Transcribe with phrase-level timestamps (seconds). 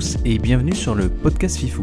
[0.00, 1.82] tous et bienvenue sur le podcast Fifou.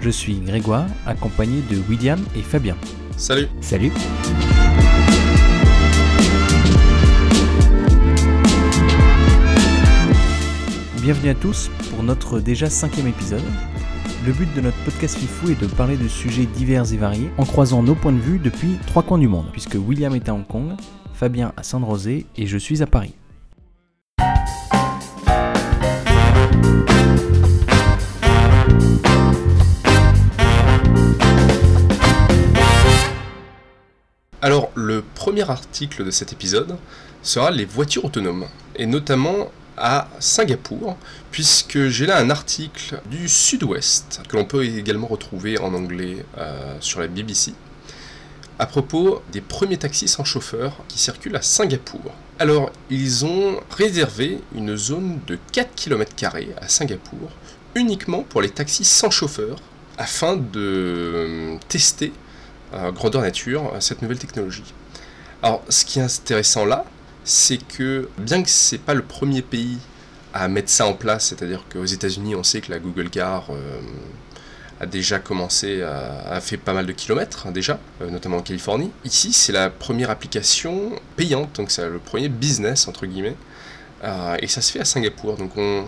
[0.00, 2.76] Je suis Grégoire, accompagné de William et Fabien.
[3.16, 3.46] Salut.
[3.60, 3.92] Salut.
[11.00, 13.44] Bienvenue à tous pour notre déjà cinquième épisode.
[14.26, 17.44] Le but de notre podcast Fifou est de parler de sujets divers et variés en
[17.44, 20.46] croisant nos points de vue depuis trois coins du monde, puisque William est à Hong
[20.46, 20.72] Kong,
[21.24, 23.14] Fabien à San Rosé et je suis à Paris.
[34.42, 36.76] Alors, le premier article de cet épisode
[37.22, 38.44] sera les voitures autonomes,
[38.76, 40.98] et notamment à Singapour,
[41.30, 46.76] puisque j'ai là un article du Sud-Ouest, que l'on peut également retrouver en anglais euh,
[46.80, 47.54] sur la BBC,
[48.58, 52.12] à propos des premiers taxis sans chauffeur qui circulent à Singapour.
[52.38, 56.12] Alors, ils ont réservé une zone de 4 km
[56.60, 57.30] à Singapour,
[57.74, 59.58] uniquement pour les taxis sans chauffeur,
[59.98, 62.12] afin de euh, tester
[62.92, 64.64] grandeur nature cette nouvelle technologie.
[65.42, 66.84] Alors, ce qui est intéressant là,
[67.24, 69.78] c'est que bien que c'est pas le premier pays
[70.32, 73.80] à mettre ça en place, c'est-à-dire qu'aux États-Unis, on sait que la Google Car euh,
[74.86, 78.90] déjà commencé à, a fait pas mal de kilomètres hein, déjà, euh, notamment en Californie.
[79.04, 83.36] Ici, c'est la première application payante, donc c'est le premier business entre guillemets,
[84.02, 85.36] euh, et ça se fait à Singapour.
[85.36, 85.86] Donc on,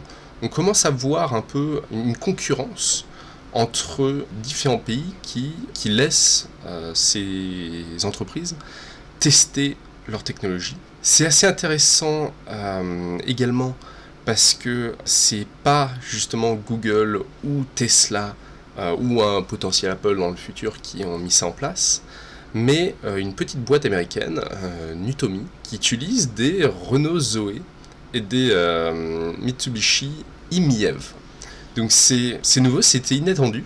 [0.48, 3.04] commence à voir un peu une concurrence
[3.52, 8.54] entre différents pays qui, qui laissent euh, ces entreprises
[9.18, 9.76] tester
[10.08, 10.76] leur technologie.
[11.02, 12.32] C'est assez intéressant
[13.26, 13.74] également
[14.24, 18.34] parce que c'est pas justement Google ou Tesla
[19.00, 22.02] ou un potentiel Apple dans le futur qui ont mis ça en place,
[22.54, 27.62] mais euh, une petite boîte américaine, euh, Nutomi, qui utilise des Renault Zoé
[28.14, 30.10] et des euh, Mitsubishi
[30.50, 31.12] Imiev.
[31.76, 33.64] Donc c'est nouveau, c'était inattendu.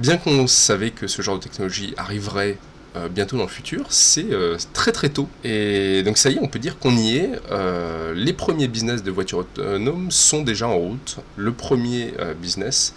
[0.00, 2.56] Bien qu'on savait que ce genre de technologie arriverait
[2.96, 5.28] euh, bientôt dans le futur, c'est euh, très très tôt.
[5.44, 7.30] Et donc ça y est, on peut dire qu'on y est.
[7.50, 11.18] Euh, les premiers business de voitures autonomes sont déjà en route.
[11.36, 12.94] Le premier euh, business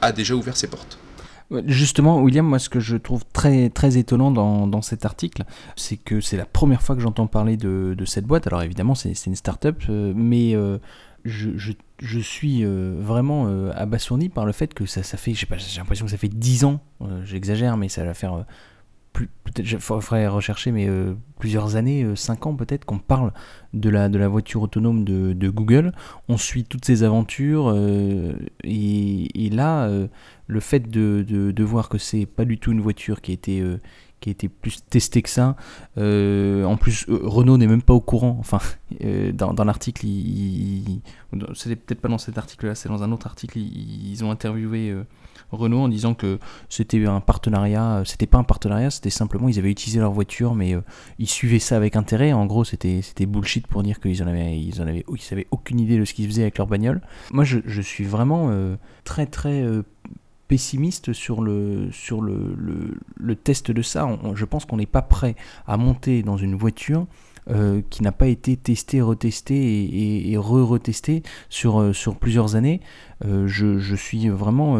[0.00, 0.98] a déjà ouvert ses portes.
[1.66, 5.44] Justement, William, moi ce que je trouve très, très étonnant dans, dans cet article,
[5.76, 8.46] c'est que c'est la première fois que j'entends parler de, de cette boîte.
[8.46, 10.78] Alors évidemment, c'est une start-up, euh, mais euh,
[11.24, 15.46] je, je, je suis euh, vraiment abasourdi par le fait que ça, ça fait, j'ai
[15.78, 16.80] l'impression que ça fait 10 ans,
[17.24, 18.44] j'exagère, mais ça va faire
[19.14, 23.32] peut-être, il faudrait rechercher, mais euh, plusieurs années, 5 ans peut-être, qu'on parle
[23.72, 25.92] de la, de la voiture autonome de, Google.
[26.28, 30.08] On suit toutes ces aventures, euh, et, là, euh,
[30.46, 33.60] le fait de, de, voir que c'est pas du tout une voiture qui a été,
[33.60, 33.80] euh,
[34.24, 35.54] qui a été plus testée que ça,
[35.98, 38.58] euh, en plus, euh, Renault n'est même pas au courant, enfin,
[39.04, 40.06] euh, dans, dans l'article,
[41.54, 45.04] c'était peut-être pas dans cet article-là, c'est dans un autre article, ils, ont interviewé euh,
[45.52, 46.38] Renault en disant que
[46.68, 50.54] c'était un partenariat, euh, c'était pas un partenariat, c'était simplement ils avaient utilisé leur voiture,
[50.54, 50.80] mais euh,
[51.18, 52.32] ils suivaient ça avec intérêt.
[52.32, 55.80] En gros, c'était bullshit pour dire qu'ils en avaient, ils en avaient, ils avaient aucune
[55.80, 57.00] idée de ce qu'ils faisaient avec leur bagnole.
[57.32, 59.64] Moi, je, suis vraiment euh, très très
[60.48, 64.08] pessimiste sur le sur le, test de ça.
[64.34, 67.06] Je pense qu'on n'est pas prêt à monter dans une voiture.
[67.50, 72.56] Euh, qui n'a pas été testée, retestée et, et, et re-retestée sur, euh, sur plusieurs
[72.56, 72.80] années.
[73.24, 74.78] Euh, je, je suis vraiment,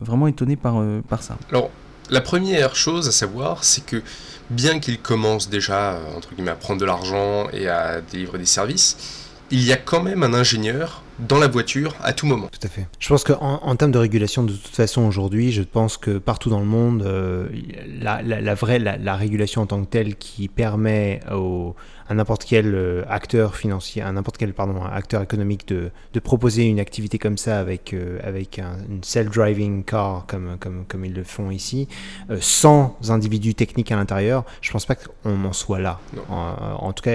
[0.00, 1.38] vraiment étonné par, par ça.
[1.50, 1.70] Alors,
[2.10, 4.02] la première chose à savoir, c'est que
[4.50, 8.96] bien qu'il commence déjà, entre guillemets, à prendre de l'argent et à délivrer des services,
[9.50, 12.48] il y a quand même un ingénieur dans la voiture à tout moment.
[12.48, 12.86] Tout à fait.
[12.98, 16.50] Je pense qu'en en termes de régulation, de toute façon, aujourd'hui, je pense que partout
[16.50, 17.48] dans le monde, euh,
[18.00, 21.74] la, la- la vraie, la, la régulation en tant que telle qui permet au,
[22.08, 26.64] à n'importe quel euh, acteur financier, à n'importe quel pardon, acteur économique de, de proposer
[26.64, 31.14] une activité comme ça avec, euh, avec un- une self-driving car comme, comme, comme ils
[31.14, 31.86] le font ici,
[32.30, 36.00] euh, sans individu technique à l'intérieur, je pense pas qu'on en soit là.
[36.28, 36.54] En,
[36.86, 37.12] en tout cas,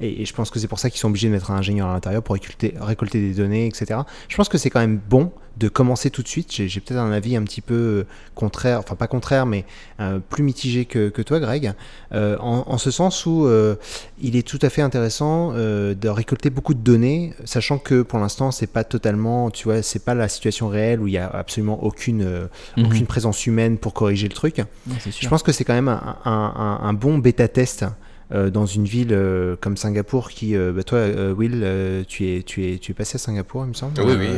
[0.00, 1.88] et, et je pense que c'est pour ça qu'ils sont obligés de mettre un ingénieur
[1.88, 4.00] à l'intérieur pour récolter, récolter des données, etc.
[4.28, 6.52] Je pense que c'est quand même bon de commencer tout de suite.
[6.52, 9.64] J'ai peut-être un avis un petit peu euh, contraire, enfin pas contraire, mais
[10.00, 11.72] euh, plus mitigé que, que toi, Greg,
[12.12, 13.76] euh, en, en ce sens où euh,
[14.20, 18.50] il est tout à fait intéressant de récolter beaucoup de données, sachant que pour l'instant
[18.50, 21.82] c'est pas totalement, tu vois, c'est pas la situation réelle où il y a absolument
[21.82, 22.46] aucune euh,
[22.76, 23.06] aucune Mhm.
[23.06, 24.56] présence humaine pour corriger le truc.
[24.58, 26.52] Ouais, Je pense que c'est quand même un, un-
[26.82, 27.86] un- un bon bêta test
[28.32, 32.72] euh, dans une ville euh, comme Singapour qui, euh, bah, toi, Will, tu, es, tu,
[32.72, 34.28] es, tu es passé à Singapour, il me semble Oui, oui.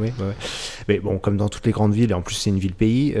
[0.00, 0.10] oui
[0.88, 3.12] Mais bon, comme dans toutes les grandes villes, et en plus c'est une ville-pays,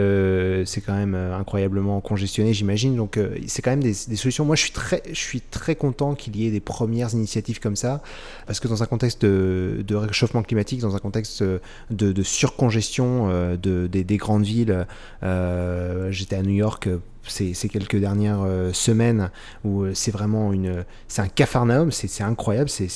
[0.66, 2.96] c'est quand même incroyablement congestionné, j'imagine.
[2.96, 4.44] Donc c'est quand même des, solutions.
[4.44, 7.76] Moi, je suis très, je suis très content qu'il y ait des premières initiatives comme
[7.76, 8.02] ça,
[8.46, 11.60] parce que dans un contexte de, de réchauffement climatique, dans un contexte de,
[11.90, 14.86] de surcongestion de, des, des, grandes villes,
[16.10, 16.88] j'étais à New York
[17.30, 19.30] ces, quelques dernières euh, semaines
[19.64, 22.88] où euh, c'est vraiment une c'est un cafarnaum c'est incroyable c'est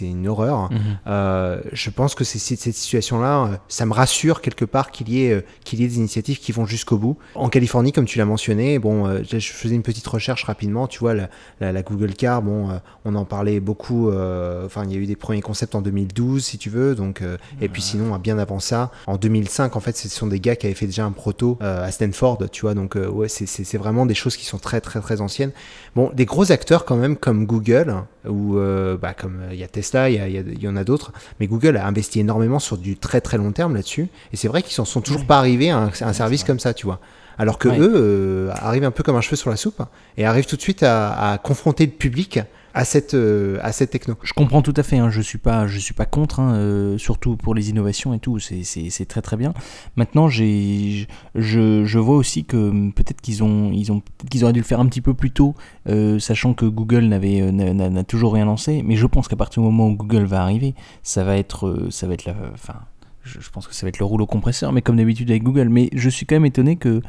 [0.00, 0.78] une horreur mhm.
[1.06, 5.24] euh, je pense que c'est cette situation là ça me rassure quelque part qu'il y
[5.24, 8.24] ait qu'il y ait des initiatives qui vont jusqu'au bout en Californie comme tu l'as
[8.24, 11.14] mentionné bon je faisais une petite recherche rapidement tu vois
[11.60, 12.68] la, Google Car bon
[13.04, 16.58] on en parlait beaucoup enfin il y a eu des premiers concepts en 2012 si
[16.58, 17.22] tu veux donc
[17.60, 20.66] et puis sinon bien avant ça en 2005 en fait ce sont des gars qui
[20.66, 24.14] avaient fait déjà un proto à Stanford tu vois donc ouais c'est c'est vraiment des
[24.14, 25.52] choses qui sont très très très anciennes.
[25.94, 27.94] Bon, des gros acteurs quand même comme Google,
[28.28, 31.76] ou euh, bah, comme il y a Tesla, il y, en a d'autres, mais Google
[31.76, 34.86] a investi énormément sur du très très long terme là-dessus, et c'est vrai qu'ils ne
[34.86, 36.98] sont toujours pas arrivés à un, service comme ça, tu vois.
[37.38, 39.82] Alors que eux euh, arrivent un peu comme un cheveu sur la soupe
[40.18, 42.40] et arrivent tout de suite à, à confronter le public
[42.74, 44.14] à cette, euh, à cette techno.
[44.22, 47.36] Je comprends tout à fait, hein, je suis pas, suis pas contre, hein, euh, surtout
[47.36, 49.52] pour les innovations et tout, c'est très très bien.
[49.96, 54.60] Maintenant, je, je, vois aussi que hum, peut-être qu'ils ont, ils ont, qu'ils auraient dû
[54.60, 55.54] le faire un petit peu plus tôt,
[55.88, 58.82] euh, sachant que Google n'a toujours rien lancé.
[58.84, 62.06] Mais je pense qu'à partir du moment où Google va arriver, ça va être, ça
[62.06, 62.74] va être la, enfin,
[63.22, 65.68] je, pense que ça va être le rouleau compresseur, mais comme d'habitude avec Google.
[65.68, 67.02] Mais je suis quand même étonné que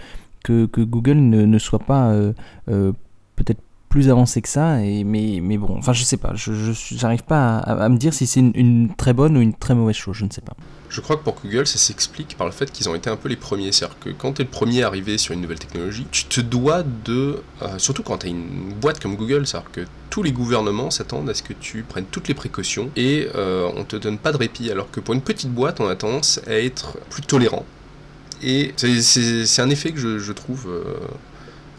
[0.44, 2.12] que, Google ne, ne soit pas
[2.66, 3.62] peut-être
[3.92, 6.52] plus avancé que ça, et, mais, bon, enfin je sais pas, je
[6.96, 10.16] j'arrive pas à, me dire si c'est une, très bonne ou une très mauvaise chose,
[10.16, 10.54] je ne sais pas.
[10.88, 13.28] Je crois que pour Google, ça s'explique par le fait qu'ils ont été un peu
[13.30, 13.72] les premiers.
[13.72, 16.84] C'est-à-dire que quand tu es le premier arrivé sur une nouvelle technologie, tu te dois
[16.84, 17.42] de.
[17.62, 21.30] Euh, surtout quand tu as une boîte comme Google, c'est-à-dire que tous les gouvernements s'attendent
[21.30, 24.38] à ce que tu prennes toutes les précautions et euh, on te donne pas de
[24.38, 24.70] répit.
[24.70, 27.66] Alors que pour une petite boîte, on a tendance à être plus tolérant.
[28.44, 30.68] Et c'est un effet que je, je trouve.
[30.70, 30.84] Euh,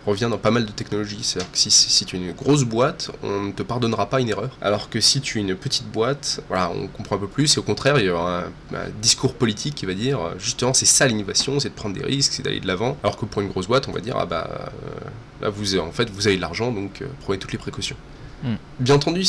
[0.06, 1.20] revient dans pas mal de technologies.
[1.22, 4.50] C'est-à-dire que si, tu es une grosse boîte, on ne te pardonnera pas une erreur.
[4.60, 7.56] Alors que si tu es une petite boîte, voilà, on comprend un peu plus.
[7.56, 8.44] Et au contraire, il y aura
[8.74, 12.32] un, discours politique qui va dire justement c'est ça l'innovation, c'est de prendre des risques,
[12.34, 12.96] c'est d'aller de l'avant.
[13.02, 14.66] Alors que pour une grosse boîte, on va dire ah bah euh,
[15.40, 17.96] là vous en fait vous avez de l'argent donc euh, prenez toutes les précautions.
[18.42, 18.56] Hmm.
[18.80, 19.24] Bien entendu,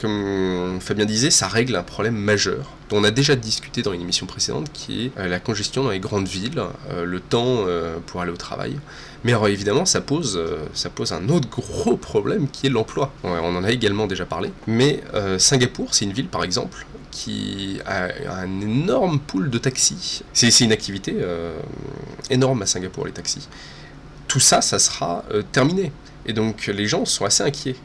[0.00, 4.00] comme Fabien disait, ça règle un problème majeur dont on a déjà discuté dans une
[4.00, 6.62] émission précédente, qui est euh, la congestion dans les grandes villes,
[7.04, 7.66] le temps
[8.06, 8.78] pour aller au travail.
[9.24, 10.64] Mais évidemment, ça pose, euh,
[11.10, 13.12] un autre gros problème qui est l'emploi.
[13.24, 14.52] On en a également déjà parlé.
[14.66, 18.08] Mais euh, Singapour, c'est une ville par exemple qui a
[18.42, 20.22] un énorme pool de taxis.
[20.32, 21.58] C'est une activité euh,
[22.30, 23.48] énorme à Singapour, les taxis.
[24.28, 25.90] Tout ça, ça sera terminé.
[26.26, 27.76] Et donc les gens sont assez inquiets.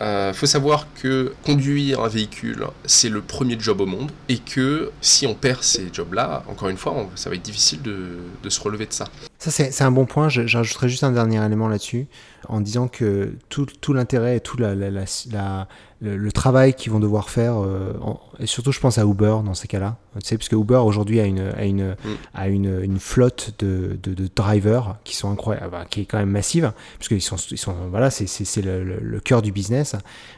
[0.00, 4.90] Euh, faut savoir que conduire un véhicule, c'est le premier job au monde, et que
[5.02, 8.86] si on perd ces jobs-là, encore une fois, ça va être difficile de, se relever
[8.86, 9.04] de ça.
[9.38, 10.28] Ça, c'est un bon point.
[10.28, 12.06] J'ajouterai juste un dernier élément là-dessus,
[12.48, 15.68] en disant que tout, l'intérêt et tout la,
[16.00, 17.92] le, travail qu'ils vont devoir faire, euh,
[18.38, 21.24] et surtout je pense à Uber dans ces cas-là, tu sais, puisque Uber aujourd'hui a
[21.24, 21.96] une, a une, mm.
[22.34, 26.30] a une, une flotte de, de, de, drivers qui sont incroyables, qui est quand même
[26.30, 29.94] massive, puisque sont, ils sont voilà, c'est le, le, le, cœur du business.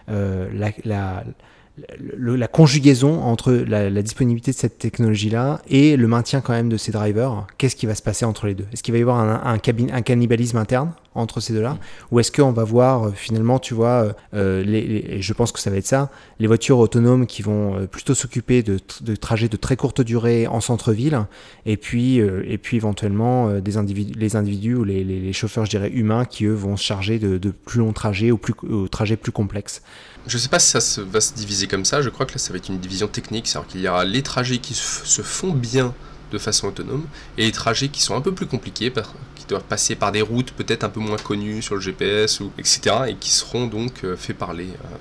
[0.08, 1.24] Euh, la, la
[2.18, 6.92] la conjugaison entre la, disponibilité de cette technologie-là et le maintien quand même de ces
[6.92, 8.66] drivers, qu'est-ce qui va se passer entre les deux?
[8.72, 10.92] Est-ce qu'il va y avoir un, un, un cannibalisme interne?
[11.14, 11.78] Entre ces deux-là
[12.10, 15.58] Ou est-ce qu'on va voir euh, finalement, tu vois, euh, euh, les, je pense que
[15.58, 18.78] ça va être ça, les voitures autonomes qui vont plutôt s'occuper de,
[19.16, 21.26] trajets de très courte durée en centre-ville
[21.66, 26.44] et puis, et puis éventuellement des les individus ou les, chauffeurs, je dirais, humains qui
[26.44, 28.54] eux vont se charger de, de plus longs trajets ou plus,
[28.90, 29.82] trajets plus complexes.
[30.26, 32.38] Je ne sais pas si ça va se diviser comme ça, je crois que là
[32.38, 35.52] ça va être une division technique, c'est-à-dire qu'il y aura les trajets qui se font
[35.52, 35.94] bien
[36.32, 37.04] de façon autonome
[37.38, 38.92] et les trajets qui sont un peu plus compliqués,
[39.36, 42.50] qui doivent passer par des routes peut-être un peu moins connues sur le GPS, ou,
[42.58, 42.96] etc.
[43.08, 44.96] et qui seront donc euh, faits par les, euh,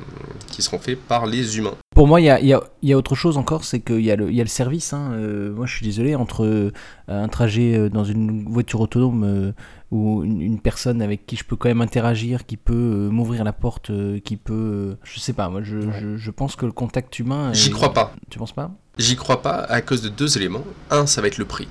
[0.51, 1.75] qui seront faits par les humains.
[1.95, 4.15] Pour moi, il y a, y a, autre chose encore, c'est qu'il y, y, a
[4.15, 4.93] le service.
[4.93, 5.11] Hein.
[5.13, 6.71] Euh, moi, je suis désolé, entre
[7.07, 9.53] un trajet dans une voiture autonome
[9.91, 13.51] ou une, personne avec qui je peux quand même interagir, qui peut euh, m'ouvrir la
[13.51, 14.53] porte, euh, qui peut...
[14.53, 17.51] Euh, je sais pas, moi je, je, je, pense que le contact humain...
[17.53, 18.13] J'y crois pas.
[18.29, 18.71] Tu penses pas?
[18.98, 20.65] J'y crois pas à cause de deux éléments.
[20.89, 21.67] Un, ça va être le prix.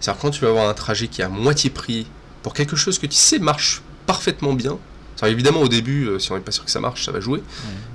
[0.00, 2.06] C'est-à-dire quand tu vas avoir un trajet qui est à moitié prix
[2.42, 4.78] pour quelque chose que tu sais marche parfaitement bien,
[5.28, 7.42] évidemment au début, si on n'est pas sûr que ça marche, ça va jouer,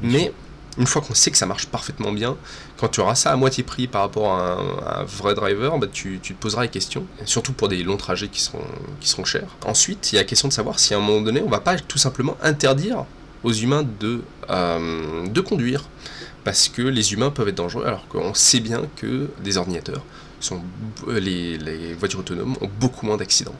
[0.04, 0.32] mais
[0.78, 2.36] une fois qu'on sait que ça marche parfaitement bien,
[2.78, 6.20] quand tu auras ça à moitié prix par rapport à un, vrai driver, bah, tu,
[6.20, 8.66] te poseras les questions, surtout pour des longs trajets qui seront,
[9.00, 9.48] qui seront chers.
[9.66, 11.62] Ensuite, il y a la question de savoir si à un moment donné, on va
[11.62, 13.06] pas tout simplement interdire
[13.44, 15.86] aux humains de, de conduire,
[16.46, 20.04] parce que les humains peuvent être dangereux, alors qu'on sait bien que des ordinateurs,
[20.40, 20.62] sont,
[21.10, 23.56] les, les voitures autonomes ont beaucoup moins d'accidents.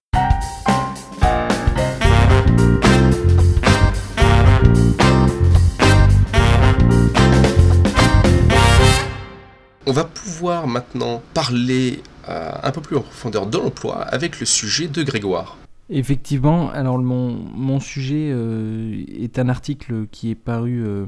[9.88, 14.46] On va pouvoir maintenant parler euh, un peu plus en profondeur de l'emploi avec le
[14.46, 15.58] sujet de Grégoire.
[15.90, 21.06] Effectivement, alors mon, sujet euh, est un article qui est paru euh,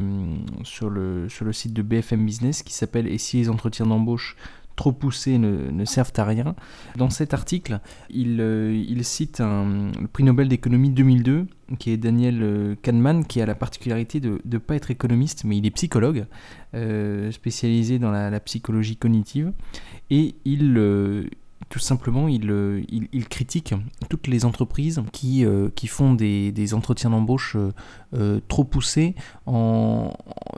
[0.64, 4.36] sur, le, sur le site de BFM Business qui s'appelle Et si les entretiens d'embauche
[4.76, 6.56] trop poussés ne, servent à rien.
[6.96, 7.80] Dans cet article,
[8.12, 8.40] il,
[8.88, 11.48] il cite un, prix Nobel d'économie 2002,
[11.80, 15.66] qui est Daniel Kahneman, qui a la particularité de ne pas être économiste, mais il
[15.66, 16.28] est psychologue,
[17.32, 19.52] spécialisé dans la, la, psychologie cognitive,
[20.12, 20.74] et il
[21.70, 23.74] tout simplement, il, il, critique
[24.10, 27.74] toutes les entreprises qui, euh, font des, entretiens d'embauche euh,
[28.14, 30.14] euh, trop poussés, en,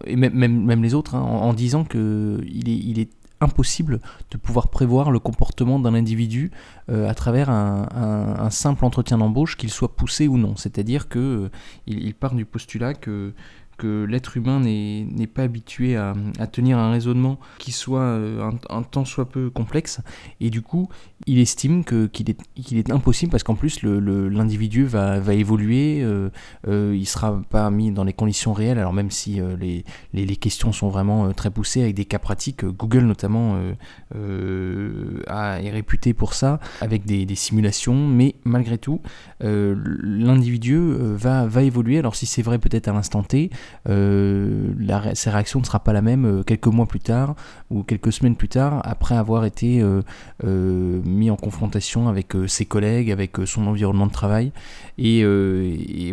[0.06, 3.10] et même, les autres, hein, en, disant qu'il est, il est
[3.41, 4.01] impossible
[4.32, 6.51] de pouvoir prévoir le comportement d'un individu
[6.89, 7.88] à travers un,
[8.38, 10.58] un, simple entretien d'embauche, qu'il soit poussé ou non.
[10.58, 11.50] C'est-à-dire qu'il
[11.88, 13.34] il part du postulat que
[13.79, 16.13] que l'être humain n'est pas habitué à,
[16.51, 20.01] tenir un raisonnement qui soit euh, un, temps soit peu complexe,
[20.41, 20.89] et du coup,
[21.25, 26.29] il estime qu'il est, impossible, parce qu'en plus, l'individu va, va évoluer, euh,
[26.67, 30.71] euh, il sera pas mis dans les conditions réelles, alors même si les, les, questions
[30.71, 33.57] sont vraiment très poussées, avec des cas pratiques, Google notamment
[34.13, 39.01] est réputé pour ça, avec des, des simulations, mais malgré tout,
[39.39, 43.50] l'individu va, va évoluer, alors si c'est vrai peut-être à l'instant T,
[43.88, 44.73] euh,
[45.13, 47.35] sa réaction ne sera pas la même euh, quelques mois plus tard
[47.69, 53.11] ou quelques semaines plus tard, après avoir été euh, mis en confrontation avec ses collègues,
[53.11, 54.51] avec son environnement de travail.
[54.97, 55.23] Et,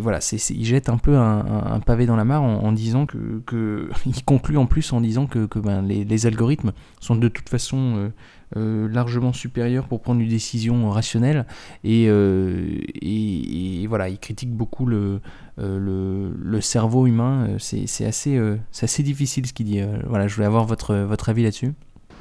[0.01, 4.57] voilà, il jette un peu un, pavé dans la mare en, disant que, il conclut
[4.57, 8.11] en plus en disant que, ben, les, algorithmes sont de toute façon
[8.55, 11.45] largement supérieurs pour prendre une décision rationnelle
[11.83, 15.19] et, et, voilà il critique beaucoup le,
[15.59, 19.81] euh, le, cerveau humain, euh, c'est assez, euh, assez difficile ce qu'il dit.
[20.05, 21.73] voilà, je voulais avoir votre, votre avis là-dessus.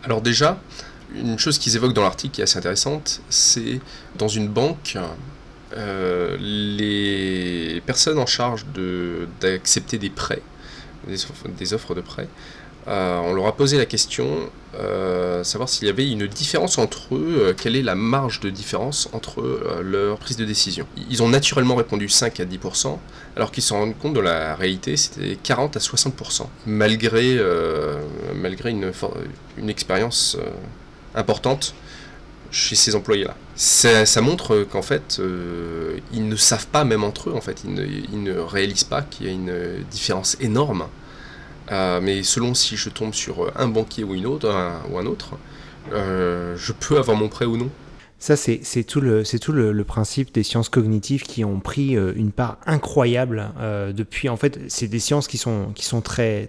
[0.04, 0.58] Alors déjà,
[1.14, 3.80] une chose qu'ils évoquent dans l'article qui est assez intéressante, c'est
[4.16, 4.96] dans une banque,
[6.38, 8.64] les personnes en charge
[9.40, 10.42] d'accepter des prêts,
[11.06, 12.28] des offres de prêts,
[12.88, 14.28] euh, on leur a posé la question,
[14.78, 18.48] euh, savoir s'il y avait une différence entre eux, euh, quelle est la marge de
[18.48, 19.42] différence entre
[19.82, 20.86] leur prise de décision.
[21.10, 22.98] Ils ont naturellement répondu 5 à 10%,
[23.34, 27.40] alors qu'ils se rendent compte de la réalité, c'était 40 à 60%, malgré,
[28.36, 28.92] malgré une,
[29.58, 30.38] une expérience
[31.14, 31.74] importante
[32.52, 33.34] chez ces employés-là.
[33.56, 35.20] Ça, montre qu'en fait,
[36.12, 39.28] ils ne savent pas, même entre eux, en fait, ils ne réalisent pas qu'il y
[39.28, 40.86] a une différence énorme
[41.70, 44.52] euh, mais selon si je tombe sur un banquier ou, une autre,
[44.90, 45.36] ou un autre,
[45.92, 47.70] euh, je peux avoir mon prêt ou non.
[48.18, 53.50] Ça, c'est tout, le, principe des sciences cognitives qui ont pris euh, une part incroyable
[53.94, 54.28] depuis.
[54.28, 56.48] En fait, c'est des sciences qui sont, qui sont très,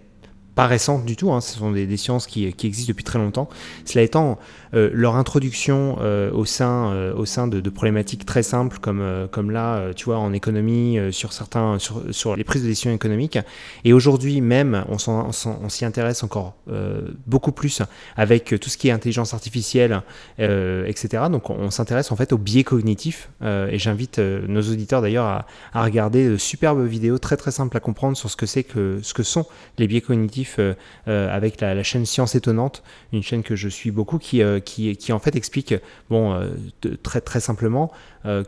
[0.58, 3.48] pas récentes du tout, hein, ce sont des, sciences qui, existent depuis très longtemps.
[3.86, 4.40] Cela étant,
[4.74, 9.52] euh, leur introduction euh, au sein, euh, au sein de, problématiques très simples comme, comme
[9.52, 13.38] là, tu vois, en économie, sur, certains, sur, les prises de décision économiques,
[13.84, 16.56] et aujourd'hui même, on, on s'y intéresse encore
[17.28, 17.84] beaucoup plus
[18.16, 20.02] avec tout ce qui est intelligence artificielle,
[20.40, 21.26] etc.
[21.30, 25.84] Donc on, s'intéresse en fait aux biais cognitifs, et j'invite nos auditeurs d'ailleurs à, à,
[25.84, 29.14] regarder de superbes vidéos très très simples à comprendre sur ce que c'est que ce
[29.14, 29.46] que sont
[29.78, 30.74] les biais cognitifs euh,
[31.08, 34.60] euh, avec la, chaîne Science Étonnante, une chaîne que je suis beaucoup, qui, euh,
[35.10, 35.76] en fait explique,
[37.04, 37.92] très, très simplement,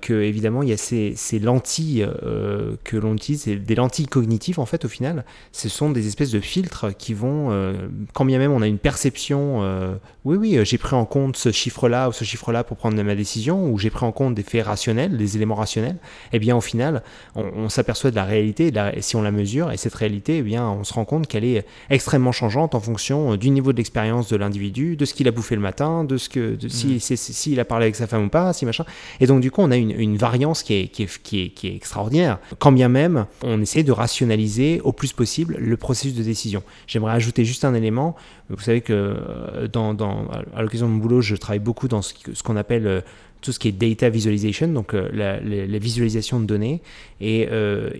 [0.01, 2.07] que évidemment il y a ces, ces lentilles
[2.83, 6.39] que l'on utilise, des lentilles cognitives en fait au final, ce sont des espèces de
[6.39, 7.73] filtres qui vont,
[8.13, 9.61] quand bien même on a une perception,
[10.25, 13.69] oui oui j'ai pris en compte ce chiffre-là ou ce chiffre-là pour prendre ma décision,
[13.69, 15.97] ou j'ai pris en compte des faits rationnels, des éléments rationnels,
[16.31, 17.03] et eh bien au final
[17.35, 20.67] on, s'aperçoit de la réalité, et si on la mesure, et cette réalité, eh bien
[20.67, 24.29] on se rend compte qu'elle est extrêmement changeante en fonction euh, du niveau de l'expérience
[24.29, 27.55] de l'individu, de ce qu'il a bouffé le matin, de ce que, de, si, si,
[27.55, 27.59] mm.
[27.59, 28.85] a parlé avec sa femme ou pas, si machin.
[29.19, 32.39] Et donc du coup, on a une, variance qui est, extraordinaire.
[32.59, 36.63] Quand bien même, on essaie de rationaliser au plus possible le processus de décision.
[36.87, 38.15] J'aimerais ajouter juste un élément.
[38.49, 39.67] Vous savez que euh,
[40.55, 43.01] à l'occasion de mon boulot, je travaille beaucoup dans ce, qu'on appelle euh,
[43.41, 46.81] tout ce qui est data visualization, donc euh, la, visualisation de données.
[47.21, 47.47] Et,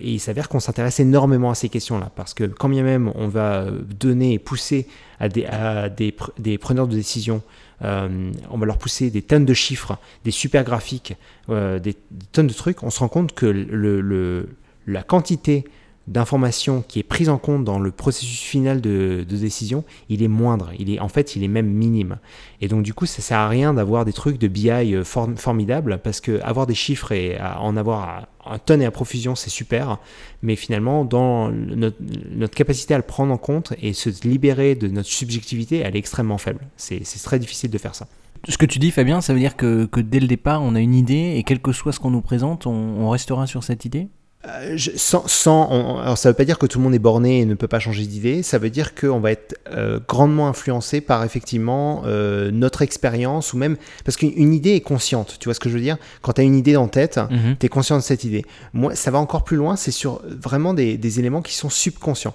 [0.02, 3.66] il s'avère qu'on s'intéresse énormément à ces questions-là, parce que quand bien même on va
[3.98, 4.86] donner et pousser
[5.18, 7.42] à des preneurs de décision,
[7.82, 11.14] euh, on va leur pousser des tonnes de chiffres, des super graphiques,
[11.48, 11.96] des,
[12.32, 14.46] tonnes de trucs, on se rend compte que
[14.86, 15.64] la quantité
[16.10, 20.72] d'information qui est prise en compte dans le processus final de, décision, il est moindre.
[20.76, 22.18] Il est, en fait, il est même minime.
[22.60, 26.00] Et donc, du coup, ça sert à rien d'avoir des trucs de BI euh, formidables
[26.02, 29.98] parce que avoir des chiffres et en avoir un tonne et à profusion, c'est super.
[30.42, 35.08] Mais finalement, dans notre, capacité à le prendre en compte et se libérer de notre
[35.08, 36.66] subjectivité, elle est extrêmement faible.
[36.76, 38.08] C'est très difficile de faire ça.
[38.48, 40.80] Ce que tu dis, Fabien, ça veut dire que, que, dès le départ, on a
[40.80, 44.08] une idée et quel que soit ce qu'on nous présente, on restera sur cette idée?
[44.46, 47.44] Euh, sans, sans alors ça veut pas dire que tout le monde est borné et
[47.44, 51.24] ne peut pas changer d'idée, ça veut dire qu'on va être euh, grandement influencé par
[51.24, 55.68] effectivement euh, notre expérience ou même parce qu'une idée est consciente, tu vois ce que
[55.68, 55.98] je veux dire?
[56.22, 57.56] Quand tu as une idée en tête, mhm.
[57.60, 58.46] tu es conscient de cette idée.
[58.72, 62.34] Moi, ça va encore plus loin, c'est sur vraiment des, des, éléments qui sont subconscients.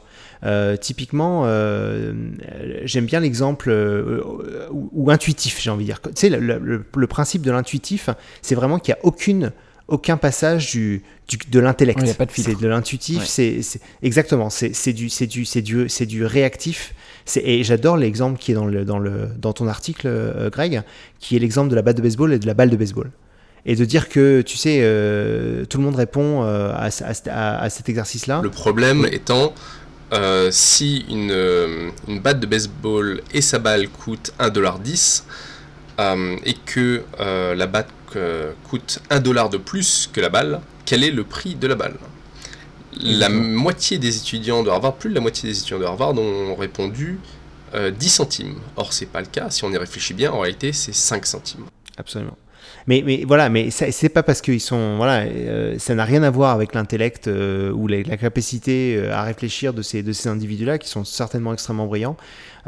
[0.81, 1.47] typiquement,
[2.83, 3.71] j'aime bien l'exemple
[4.71, 6.01] ou, intuitif, j'ai envie de dire.
[6.01, 8.11] Tu sais, le, le principe de l'intuitif,
[8.43, 9.51] c'est vraiment qu'il n'y a aucune
[9.87, 11.03] aucun passage du,
[11.49, 11.99] de l'intellect.
[12.31, 13.61] c'est de l'intuitif, c'est
[14.01, 16.93] exactement, c'est du, du, du, du réactif.
[17.35, 20.83] Et j'adore l'exemple qui est dans, le, dans, le, dans ton article, euh, Greg,
[21.19, 23.09] qui est l'exemple de la batte de baseball et de la balle de baseball.
[23.65, 26.89] Et de dire que, tu sais, euh, tout le monde répond euh, à,
[27.31, 28.41] à, cet exercice-là.
[28.43, 29.55] Le problème étant,
[30.51, 35.23] si une, une, batte de baseball et sa balle coûtent 1,10$,
[36.45, 37.03] et que
[37.55, 37.89] la batte
[38.63, 41.97] coûte 1 dollar de plus que la balle, quel est le prix de la balle?
[42.97, 46.55] La moitié des étudiants de Harvard, plus de la moitié des étudiants de Harvard ont
[46.55, 47.19] répondu
[47.73, 48.55] 10 euh, centimes.
[48.77, 49.49] Or, c'est pas le cas.
[49.49, 51.65] Si on y réfléchit bien, en réalité, c'est 5 centimes.
[51.97, 52.37] Absolument.
[52.87, 54.97] Mais, voilà, mais c'est pas parce qu'ils sont.
[54.97, 59.73] Voilà, euh, ça n'a rien à voir avec l'intellect euh, ou la, capacité à réfléchir
[59.73, 62.15] de ces, de ces individus-là qui sont certainement extrêmement brillants.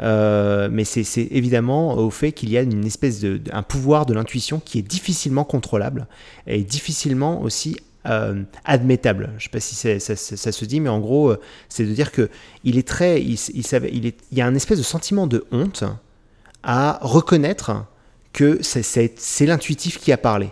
[0.00, 4.14] Euh, mais c'est évidemment au fait qu'il y a une espèce de un pouvoir de
[4.14, 6.06] l'intuition qui est difficilement contrôlable
[6.46, 9.30] et difficilement aussi euh, admettable.
[9.32, 12.12] Je ne sais pas si ça, se dit, mais en gros, euh, c'est de dire
[12.12, 12.30] que
[12.64, 15.84] il est très, il, il, il, il y a un espèce de sentiment de honte
[16.62, 17.84] à reconnaître
[18.32, 20.50] que c'est l'intuitif qui a parlé.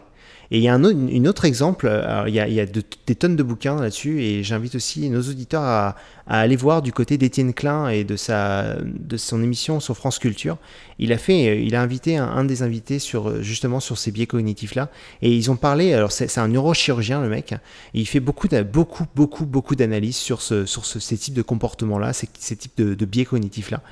[0.50, 1.90] Et il y a un autre, exemple,
[2.26, 5.96] il y a, des tonnes de bouquins là-dessus, et j'invite aussi nos auditeurs à,
[6.28, 10.58] aller voir du côté d'Étienne Klein et de, sa, de son émission sur France Culture.
[10.98, 14.90] Il a, fait, il a invité un, des invités sur, justement sur ces biais cognitifs-là,
[15.22, 17.58] et ils ont parlé, alors c'est un neurochirurgien le mec, et
[17.94, 22.28] il fait beaucoup, beaucoup, beaucoup, beaucoup d'analyses sur, sur ce, ces types de comportements-là, ces,
[22.38, 23.82] ces, types de, biais cognitifs-là.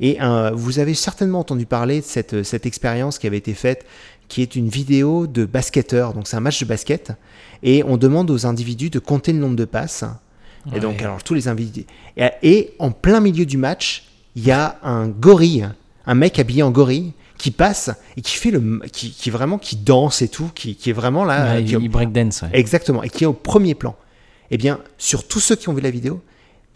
[0.00, 3.86] Et euh, vous avez certainement entendu parler de cette, cette expérience qui avait été faite
[4.30, 6.14] qui est une vidéo de basketteur.
[6.14, 7.12] Donc c'est un match de basket.
[7.62, 10.04] Et on demande aux individus de compter le nombre de passes.
[10.74, 11.84] Et donc, alors tous les individus.
[12.16, 14.04] Et, en plein milieu du match,
[14.36, 15.68] il y a un gorille,
[16.06, 19.76] un mec habillé en gorille qui passe et qui fait le qui, qui vraiment qui
[19.76, 23.26] danse et tout qui, qui est vraiment là il, qui, breakdance exactement et qui est
[23.26, 23.96] au premier plan
[24.50, 26.20] eh bien sur tous ceux qui ont vu la vidéo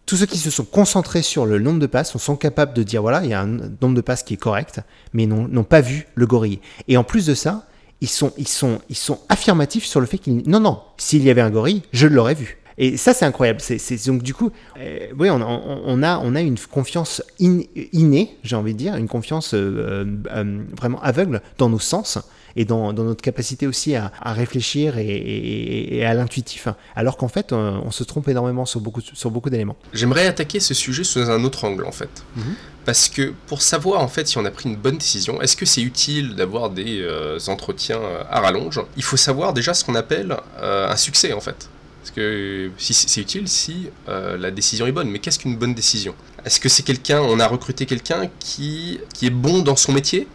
[0.06, 3.02] tous ceux qui se sont concentrés sur le nombre de passes sont capables de dire
[3.02, 4.80] voilà, il y a un nombre de passes qui est correct,
[5.12, 6.60] mais n'ont pas vu le gorille.
[6.88, 7.66] Et en plus de ça,
[8.00, 11.30] ils sont, ils sont, ils sont affirmatifs sur le fait qu'il non, non, s'il y
[11.30, 12.58] avait un gorille, je l'aurais vu.
[12.76, 13.60] Et ça, c'est incroyable.
[13.60, 18.56] C'est donc du coup, euh, oui, on, on, a, on a une confiance innée, j'ai
[18.56, 22.18] envie de dire, une confiance euh, euh, vraiment aveugle dans nos sens
[22.56, 28.04] et dans, notre capacité aussi à, réfléchir et, à l'intuitif, alors qu'en fait, on, se
[28.04, 29.76] trompe énormément sur beaucoup, sur beaucoup d'éléments.
[29.92, 32.24] J'aimerais attaquer ce sujet sous un autre angle, en fait.
[32.36, 32.54] Mhm.
[32.84, 35.64] Parce que pour savoir en fait si on a pris une bonne décision, est-ce que
[35.64, 38.80] c'est utile d'avoir des euh, entretiens euh, à rallonge?
[38.96, 41.68] Il faut savoir déjà ce qu'on appelle euh, un succès en fait.
[42.02, 45.08] Parce que si c'est utile si la décision est bonne.
[45.08, 46.14] Mais qu'est-ce qu'une bonne décision?
[46.44, 50.28] Est-ce que c'est quelqu'un, on a recruté quelqu'un qui, qui est bon dans son métier?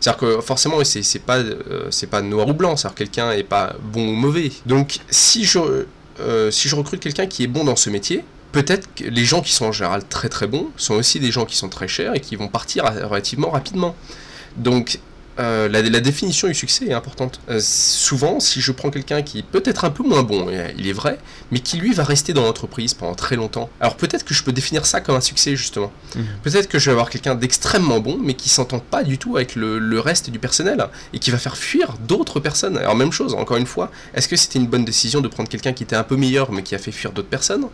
[0.00, 4.08] C'est-à-dire que forcément, c'est pas, euh, pas noir ou blanc, c'est-à-dire quelqu'un est pas bon
[4.08, 4.52] ou mauvais.
[4.66, 5.86] Donc si je,
[6.20, 9.40] euh, si je recrute quelqu'un qui est bon dans ce métier, peut-être que les gens
[9.40, 12.14] qui sont en général très très bons sont aussi des gens qui sont très chers
[12.14, 13.94] et qui vont partir relativement rapidement.
[14.56, 14.98] Donc
[15.38, 17.40] euh, la, définition du succès est importante.
[17.50, 20.92] Euh, souvent, si je prends quelqu'un qui est peut-être un peu moins bon, il est
[20.92, 21.18] vrai,
[21.50, 24.52] mais qui lui va rester dans l'entreprise pendant très longtemps, alors peut-être que je peux
[24.52, 25.92] définir ça comme un succès justement.
[26.14, 26.24] Mhm.
[26.42, 29.56] Peut-être que je vais avoir quelqu'un d'extrêmement bon, mais qui s'entend pas du tout avec
[29.56, 32.78] le, le, reste du personnel et qui va faire fuir d'autres personnes.
[32.78, 35.72] Alors même chose, encore une fois, est-ce que c'était une bonne décision de prendre quelqu'un
[35.72, 37.66] qui était un peu meilleur, mais qui a fait fuir d'autres personnes?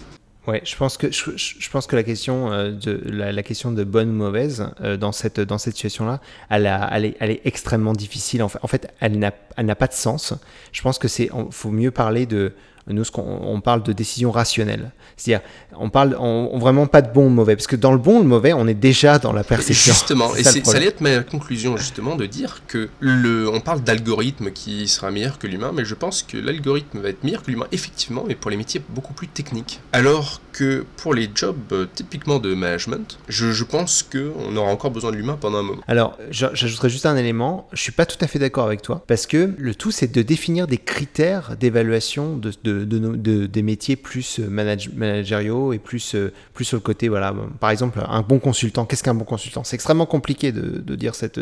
[0.48, 3.70] Ouais, je pense que je, je, pense que la question euh, de la, la, question
[3.70, 7.42] de bonne ou mauvaise euh, dans cette dans cette situation-là, elle, elle, est, elle est
[7.44, 8.42] extrêmement difficile.
[8.42, 10.34] En fait, en fait elle n'a elle n'a pas de sens.
[10.72, 12.54] Je pense que c'est faut mieux parler de
[12.88, 14.92] nous, ce on parle de décision rationnelle.
[15.16, 15.46] C'est-à-dire,
[15.78, 18.18] on parle on, vraiment pas de bon ou de mauvais, parce que dans le bon
[18.18, 19.92] ou le mauvais, on est déjà dans la perception.
[19.92, 24.50] Justement, et ça allait être ma conclusion, justement, de dire que le, on parle d'algorithme
[24.50, 27.66] qui sera meilleur que l'humain, mais je pense que l'algorithme va être meilleur que l'humain,
[27.72, 29.80] effectivement, mais pour les métiers beaucoup plus techniques.
[29.92, 34.90] Alors que pour les jobs euh, typiquement de management, je, je pense qu'on aura encore
[34.90, 35.82] besoin de l'humain pendant un moment.
[35.88, 39.26] Alors, j'ajouterais juste un élément, je suis pas tout à fait d'accord avec toi, parce
[39.26, 44.40] que le tout, c'est de définir des critères d'évaluation de, de, de, des métiers plus
[44.40, 48.84] euh, managériaux et plus, euh, plus sur le côté, voilà, par exemple, un bon consultant.
[48.84, 49.64] Qu'est-ce qu'un bon consultant?
[49.64, 51.38] C'est extrêmement compliqué de, de dire cette,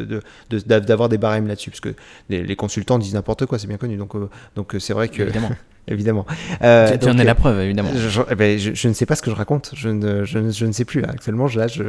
[0.48, 1.94] d'avoir des barèmes là-dessus, parce que
[2.28, 3.96] les, consultants disent n'importe quoi, c'est bien connu.
[3.96, 4.12] Donc,
[4.56, 5.22] donc c'est vrai que.
[5.22, 5.50] Évidemment.
[5.88, 6.26] évidemment.
[6.62, 7.90] Euh, tu en es la preuve, évidemment.
[8.30, 9.72] Eh ben, je, ne sais pas ce que je raconte.
[9.74, 11.04] Je ne, je ne, sais plus.
[11.04, 11.82] Actuellement, là, je,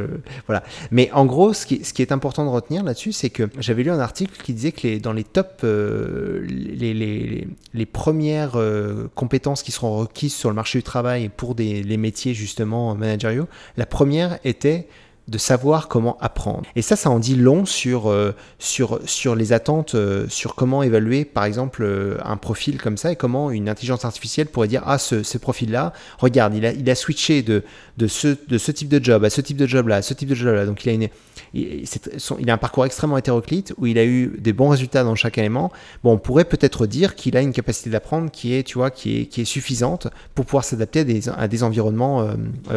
[0.46, 0.62] voilà.
[0.90, 3.82] Mais en gros, ce qui, ce qui est important de retenir là-dessus, c'est que j'avais
[3.82, 8.56] lu un article qui disait que les, dans les top, euh, les, les, les, premières
[8.56, 12.94] euh, compétences qui seront requises sur le marché du travail pour des, les métiers justement
[12.94, 14.86] managériaux, la première était
[15.28, 16.64] de savoir comment apprendre.
[16.74, 20.82] Et ça, ça en dit long sur, euh, sur, sur les attentes, euh, sur comment
[20.82, 24.82] évaluer, par exemple, euh, un profil comme ça et comment une intelligence artificielle pourrait dire,
[24.84, 27.62] ah, ce, ce profil-là, regarde, il a, il a switché de,
[27.98, 30.28] de, ce, de ce type de job à ce type de job-là, à ce type
[30.28, 30.66] de job-là.
[30.66, 31.08] Donc, il a,
[31.54, 35.38] il, a un parcours extrêmement hétéroclite où il a eu des bons résultats dans chaque
[35.38, 35.70] élément.
[36.02, 39.20] Bon, on pourrait peut-être dire qu'il a une capacité d'apprendre qui est, tu vois, qui
[39.20, 42.28] est, qui est suffisante pour pouvoir s'adapter à des, à des environnements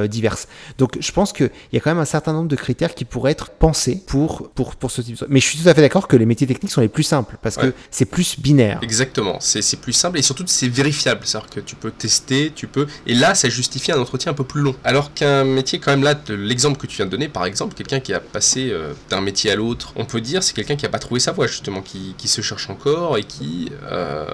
[0.08, 0.38] divers.
[0.78, 3.32] Donc, je pense qu'il y a quand même un certain nombre de critères qui pourraient
[3.32, 5.26] être pensés pour, pour, pour ce type de...
[5.30, 7.38] Mais je suis tout à fait d'accord que les métiers techniques sont les plus simples
[7.42, 8.80] parce que c'est plus binaire.
[8.82, 11.22] Exactement, c'est plus simple et surtout c'est vérifiable.
[11.24, 12.88] C'est-à-dire que tu peux tester, tu peux.
[13.08, 14.76] Et là, ça justifie un entretien un peu plus long.
[14.84, 18.00] Alors qu'un métier, quand même, là, l'exemple que tu viens de donner, par exemple, quelqu'un
[18.00, 20.90] qui a passé euh, d'un métier à l'autre, on peut dire c'est quelqu'un qui n'a
[20.90, 23.72] pas trouvé sa voie, justement, qui, qui se cherche encore et qui.
[23.92, 24.26] Euh,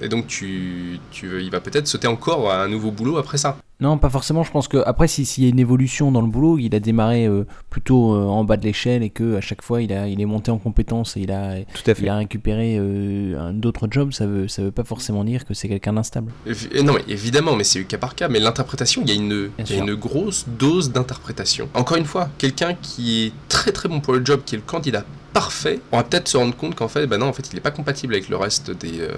[0.00, 3.56] et donc, tu, tu, il va peut-être sauter encore à un nouveau boulot après ça.
[3.80, 4.42] Non, pas forcément.
[4.42, 7.26] Je pense que après, s'il y a une évolution dans le boulot, il a démarré
[7.26, 10.20] euh, plutôt euh, en bas de l'échelle et que à chaque fois il a, il
[10.20, 12.02] est monté en compétence et il a, Tout à fait.
[12.02, 14.12] il a récupéré euh, d'autres jobs.
[14.12, 16.32] Ça veut, ça veut pas forcément dire que c'est quelqu'un d'instable.
[16.84, 18.28] Non, mais évidemment, mais c'est cas par cas.
[18.28, 21.68] Mais l'interprétation, il y a une, il y a une grosse dose d'interprétation.
[21.74, 24.64] Encore une fois, quelqu'un qui est très très bon pour le job, qui est le
[24.64, 27.54] candidat parfait, on va peut-être se rendre compte qu'en fait, ben non, en fait, il
[27.54, 29.10] n'est pas compatible avec le reste des, euh,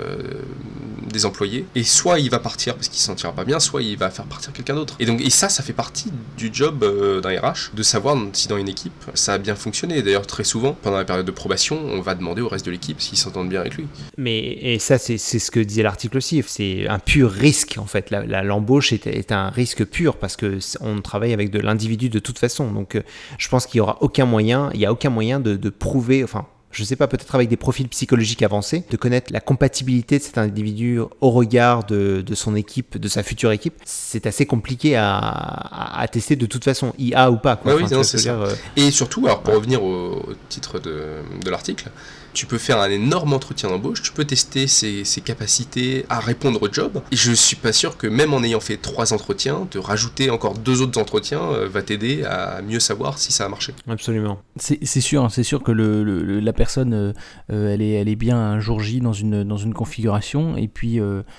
[1.10, 1.66] des employés.
[1.74, 4.24] Et soit il va partir parce qu'il se sentira pas bien, soit il va faire
[4.24, 4.96] partir quelqu'un d'autre.
[4.98, 8.48] Et donc, et ça, ça fait partie du job euh, d'un RH, de savoir si
[8.48, 10.02] dans une équipe ça a bien fonctionné.
[10.02, 13.00] D'ailleurs, très souvent, pendant la période de probation, on va demander au reste de l'équipe
[13.00, 13.86] s'ils s'entendent bien avec lui.
[14.16, 16.42] Mais et ça, c'est ce que disait l'article aussi.
[16.46, 18.10] C'est un pur risque, en fait.
[18.10, 22.38] L'embauche est, est, un risque pur parce que on travaille avec de l'individu de toute
[22.38, 22.70] façon.
[22.70, 23.02] Donc, euh,
[23.38, 26.01] je pense qu'il y aura aucun moyen, il y a aucun moyen de, de prouver
[26.24, 30.18] enfin, je ne sais pas, peut-être avec des profils psychologiques avancés, de connaître la compatibilité
[30.18, 34.96] de cet individu au regard de, son équipe, de sa future équipe, c'est assez compliqué
[34.96, 37.56] à, tester de toute façon, IA ou pas.
[37.56, 37.76] Quoi.
[37.76, 38.30] oui, c'est ça.
[38.30, 41.90] Euh, Et surtout, alors pour revenir au, titre de, de l'article,
[42.34, 46.72] tu peux faire un énorme entretien d'embauche, tu peux tester ses, capacités à répondre au
[46.72, 47.00] job.
[47.12, 50.58] Et je suis pas sûr que même en ayant fait trois entretiens, de rajouter encore
[50.58, 53.74] deux autres entretiens euh, va t'aider à mieux savoir si ça a marché.
[53.88, 54.38] Absolument.
[54.56, 57.12] C'est sûr, c'est sûr que le, la personne, euh,
[57.52, 60.56] euh, elle, est, elle est bien un jour J dans une, dans une configuration.
[60.56, 60.98] Et puis,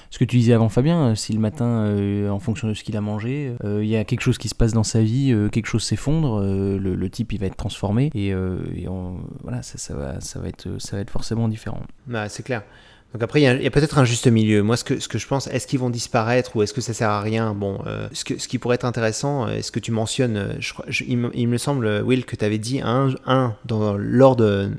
[0.09, 1.95] ce que tu disais avant, Fabien, si le matin,
[2.29, 4.73] en fonction de ce qu'il a mangé, il y a quelque chose qui se passe
[4.73, 8.09] dans sa vie, quelque chose s'effondre, le, type il va être transformé.
[8.13, 8.33] Et,
[9.43, 11.81] voilà, ça, ça, va, ça va être ça va être forcément différent.
[12.07, 12.63] Bah, c'est clair.
[13.13, 14.63] Donc après, il y a, peut-être un juste milieu.
[14.63, 16.93] Moi, ce que, ce que je pense, est-ce qu'ils vont disparaître ou est-ce que ça
[16.93, 17.53] sert à rien?
[17.53, 21.03] Bon, euh, ce, que, ce qui pourrait être intéressant, est-ce que tu mentionnes, euh, je,
[21.07, 24.71] il, me, il, me, semble, Will, que tu avais dit un, un dans, lors d'un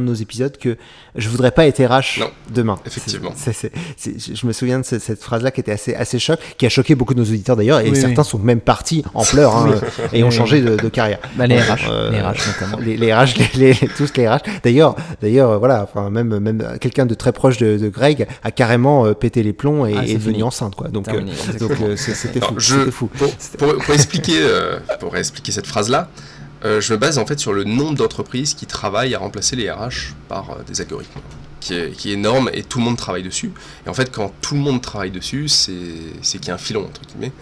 [0.00, 0.76] de, nos épisodes que
[1.14, 2.76] je voudrais pas être RH demain.
[2.86, 3.32] Effectivement.
[3.36, 7.14] je me souviens de cette, phrase-là qui était assez, assez choc, qui a choqué beaucoup
[7.14, 9.74] de nos auditeurs d'ailleurs, et certains sont même partis en pleurs hein,
[10.12, 11.20] et ont changé de, carrière.
[11.36, 12.78] Bah, les, RH, euh, les RH notamment.
[12.80, 14.40] Les, les RH, les, tous les RH.
[14.64, 19.06] D'ailleurs, d'ailleurs, voilà, enfin, même, même quelqu'un de très proche de de, Greg a carrément
[19.06, 20.74] euh, pété les plombs et ah, est, devenu enceinte.
[20.74, 20.88] Quoi.
[20.88, 21.22] Donc, euh,
[21.62, 22.40] euh, c'était
[22.90, 23.10] fou.
[23.58, 24.40] Pour, expliquer,
[25.00, 26.08] pour expliquer cette phrase-là,
[26.64, 30.14] je me base en fait sur le nombre d'entreprises qui travaillent à remplacer les RH
[30.28, 31.20] par des algorithmes.
[31.60, 33.50] Qui est, qui est, énorme et tout le monde travaille dessus.
[33.84, 36.84] Et en fait, quand tout le monde travaille dessus, c'est qu'il y a un filon,
[36.84, 37.32] entre guillemets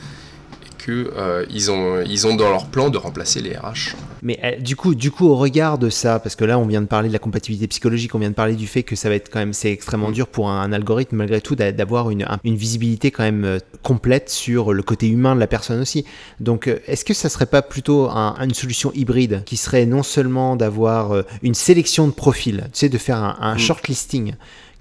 [0.85, 3.97] qu'ils euh, ont, ils ont dans leur plan de remplacer les RH.
[4.23, 6.83] Mais euh, du, coup, du coup, au regard de ça, parce que là, on vient
[6.83, 9.15] de parler de la compatibilité psychologique, on vient de parler du fait que ça va
[9.15, 10.15] être quand même, c'est extrêmement mm.
[10.15, 14.73] dur pour un, algorithme, malgré tout, d'avoir une, une, visibilité quand même euh, complète sur
[14.73, 16.05] le côté humain de la personne aussi.
[16.41, 21.25] Donc, est-ce que ça serait pas plutôt une solution hybride qui serait non seulement d'avoir
[21.43, 23.59] une sélection de profils, tu sais, de faire un, un mm.
[23.59, 24.35] shortlisting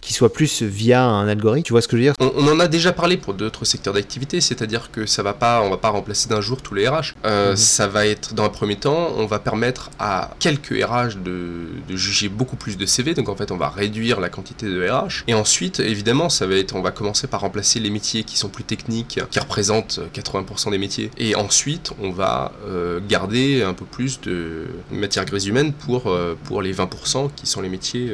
[0.03, 1.65] qui soit plus via un algorithme.
[1.65, 2.15] Tu vois ce que je veux dire?
[2.19, 5.69] On, en a déjà parlé pour d'autres secteurs d'activité, c'est-à-dire que ça va pas, on
[5.69, 7.13] va pas remplacer d'un jour tous les RH.
[7.25, 7.55] Euh, mhm.
[7.55, 11.95] Ça va être dans un premier temps, on va permettre à quelques RH de, de,
[11.95, 15.23] juger beaucoup plus de CV, donc en fait on va réduire la quantité de RH.
[15.27, 18.49] Et ensuite, évidemment, ça va être, on va commencer par remplacer les métiers qui sont
[18.49, 21.11] plus techniques, qui représentent 80% des métiers.
[21.17, 26.37] Et ensuite, on va euh, garder un peu plus de matière grise humaine pour, euh,
[26.43, 28.11] pour les 20% qui sont les métiers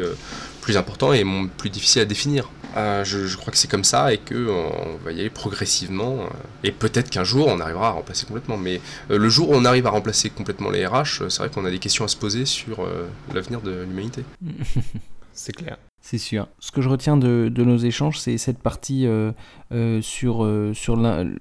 [0.69, 1.25] plus importants et
[1.57, 2.47] plus difficiles à définir.
[2.75, 6.29] je, crois que c'est comme ça et qu'on va y aller progressivement.
[6.63, 8.57] et peut-être qu'un jour on arrivera à remplacer complètement.
[8.57, 8.79] Mais
[9.09, 11.79] le jour où on arrive à remplacer complètement les RH, c'est vrai qu'on a des
[11.79, 12.87] questions à se poser sur
[13.33, 14.23] l'avenir de l'humanité.
[15.33, 15.77] c'est clair.
[16.01, 16.47] C'est sûr.
[16.59, 19.31] Ce que je retiens de, nos échanges, c'est cette partie euh,
[19.71, 20.95] euh, sur, euh, sur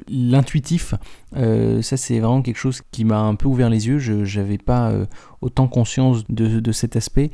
[0.09, 0.95] l'intuitif.
[1.35, 3.99] ça, c'est vraiment quelque chose qui m'a un peu ouvert les yeux.
[3.99, 4.93] Je n'avais pas
[5.41, 7.31] autant conscience de, cet aspect.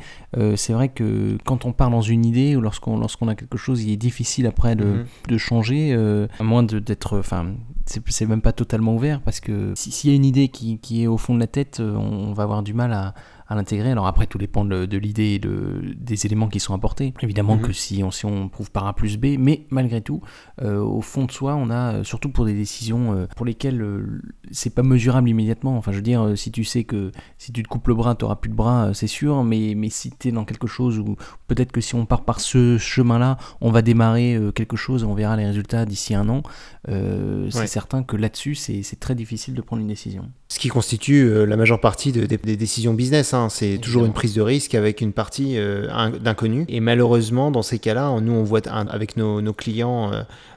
[0.56, 3.82] c'est vrai que quand on part dans une idée ou lorsqu'on lorsqu'on a quelque chose,
[3.82, 5.04] il est difficile après de, mhm.
[5.28, 5.94] de changer,
[6.38, 7.18] à moins d'être...
[7.18, 7.54] Enfin,
[7.86, 11.06] c'est même pas totalement ouvert parce que s'il y a une idée qui, qui, est
[11.06, 13.14] au fond de la tête, on va avoir du mal à
[13.46, 13.90] à l'intégrer.
[13.90, 17.12] Alors après, tout dépend de, l'idée et de, des éléments qui sont apportés.
[17.20, 17.72] Évidemment que mhm.
[17.72, 20.22] si on, si on prouve par A plus B, mais malgré tout,
[20.62, 23.84] euh, au fond de soi, on a, euh, surtout pour des décisions euh, pour lesquelles
[24.50, 25.76] c'est pas mesurable immédiatement.
[25.76, 28.24] Enfin, je veux dire, si tu sais que si tu te coupes le bras, tu
[28.24, 31.16] n'auras plus de bras, c'est sûr, mais, mais si tu es dans quelque chose où
[31.46, 35.14] peut-être que si on part par ce chemin-là, on va démarrer quelque chose et on
[35.14, 36.42] verra les résultats d'ici un an,
[36.86, 40.30] c'est certain que là-dessus, c'est très difficile de prendre une décision.
[40.48, 42.26] Ce qui constitue la majeure partie des
[42.56, 43.33] décisions business.
[43.34, 43.48] Hein.
[43.48, 46.64] C'est toujours une prise de risque avec une partie euh, d'inconnu.
[46.68, 50.10] Et malheureusement, dans ces cas-là, nous, on voit avec nos, clients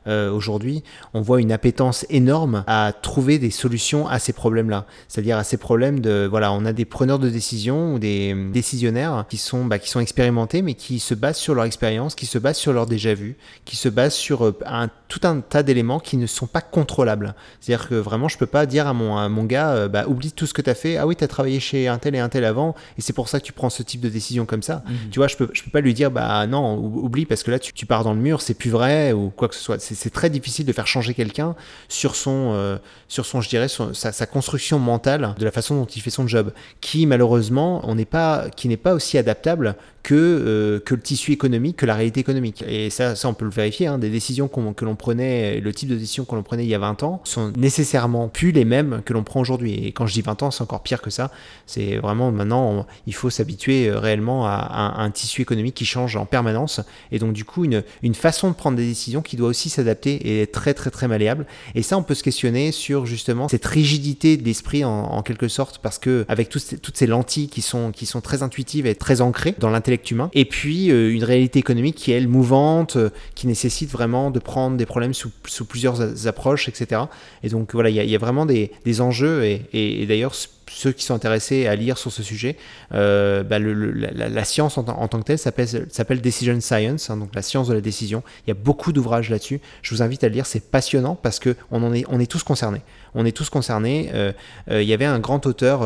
[0.08, 4.86] euh, euh, aujourd'hui, on voit une appétence énorme à trouver des solutions à ces problèmes-là.
[5.08, 9.26] C'est-à-dire à ces problèmes de, voilà, on a des preneurs de décision ou des décisionnaires
[9.30, 12.38] qui sont, bah, qui sont expérimentés, mais qui se basent sur leur expérience, qui se
[12.38, 16.26] basent sur leur déjà-vu, qui se basent sur un, tout un tas d'éléments qui ne
[16.26, 17.36] sont pas contrôlables.
[17.60, 20.48] C'est-à-dire que vraiment, je peux pas dire à mon, à mon gars, bah, oublie tout
[20.48, 20.98] ce que tu as fait.
[20.98, 23.30] Ah oui, tu as travaillé chez un tel et un tel avant et c'est pour
[23.30, 24.84] ça que tu prends ce type de décision comme ça.
[24.88, 25.10] Mhm.
[25.12, 27.60] Tu vois, je peux, je peux pas lui dire, bah non, oublie parce que là
[27.60, 29.80] tu, tu pars dans le mur, c'est plus vrai ou quoi que ce soit.
[29.80, 31.56] C'est très difficile de faire changer quelqu'un
[31.90, 36.02] sur son, euh, sur son, je dirais, sa, construction mentale de la façon dont il
[36.02, 40.96] fait son job, qui malheureusement, n'est pas, qui n'est pas aussi adaptable que, euh, que
[40.96, 42.64] le tissu économique, que la réalité économique.
[42.68, 45.90] Et ça, ça on peut le vérifier, hein, des décisions que l'on prenait, le type
[45.90, 49.02] de décision que l'on prenait il y a 20 ans, sont nécessairement plus les mêmes
[49.06, 49.74] que l'on prend aujourd'hui.
[49.86, 51.32] Et quand je dis 20 ans, c'est encore pire que ça.
[51.66, 56.26] C'est vraiment maintenant, il faut s'habituer euh, réellement à, un tissu économique qui change en
[56.26, 56.80] permanence.
[57.12, 60.16] Et donc, du coup, une, une façon de prendre des décisions qui doit aussi s'adapter
[60.16, 61.46] et être très, très, très malléable.
[61.76, 65.80] Et ça, on peut se questionner sur justement cette rigidité de l'esprit en, quelque sorte,
[65.80, 69.56] parce que avec toutes ces lentilles qui sont, qui sont très intuitives et très ancrées
[69.60, 73.48] dans l'intellect humain, et puis euh, une réalité économique qui est, elle, mouvante, euh, qui
[73.48, 75.32] nécessite vraiment de prendre des problèmes sous,
[75.68, 77.02] plusieurs approches, etc.
[77.44, 80.34] Et donc voilà, il y, a vraiment des, des enjeux, et, et, d'ailleurs,
[80.70, 82.58] ceux qui sont intéressés à lire sur ce sujet,
[82.94, 87.68] euh, bah, la, science en, tant que telle s'appelle Decision Science, hein, donc la science
[87.68, 88.24] de la décision.
[88.46, 89.60] Il y a beaucoup d'ouvrages là-dessus.
[89.82, 92.44] Je vous invite à le lire, c'est passionnant parce que on est, on est tous
[92.44, 92.82] concernés
[93.18, 94.10] on est tous concernés.
[94.14, 94.32] Euh,
[94.72, 95.82] euh, il y avait un grand auteur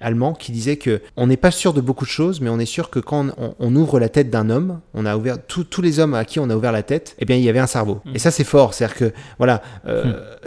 [0.00, 2.66] allemand qui disait que on n'est pas sûr de beaucoup de choses, mais on est
[2.66, 6.14] sûr que quand on, ouvre la tête d'un homme, on a ouvert tous les hommes
[6.14, 8.00] à qui on a ouvert la tête, eh bien il y avait un cerveau.
[8.04, 8.16] Mm.
[8.16, 9.90] Et ça c'est fort, c'est-à-dire que voilà, mm.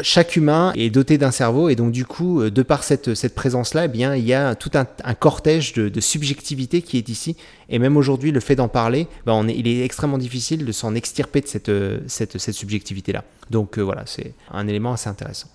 [0.01, 3.85] chaque humain est doté d'un cerveau et donc du coup, de par cette, cette présence-là,
[3.85, 7.37] eh bien il y a tout un, cortège de, subjectivité qui est ici.
[7.69, 10.71] Et même aujourd'hui, le fait d'en parler, ben, on est, il est extrêmement difficile de
[10.71, 11.71] s'en extirper de cette,
[12.07, 13.23] cette, cette subjectivité-là.
[13.49, 15.47] Donc voilà, c'est un élément assez intéressant.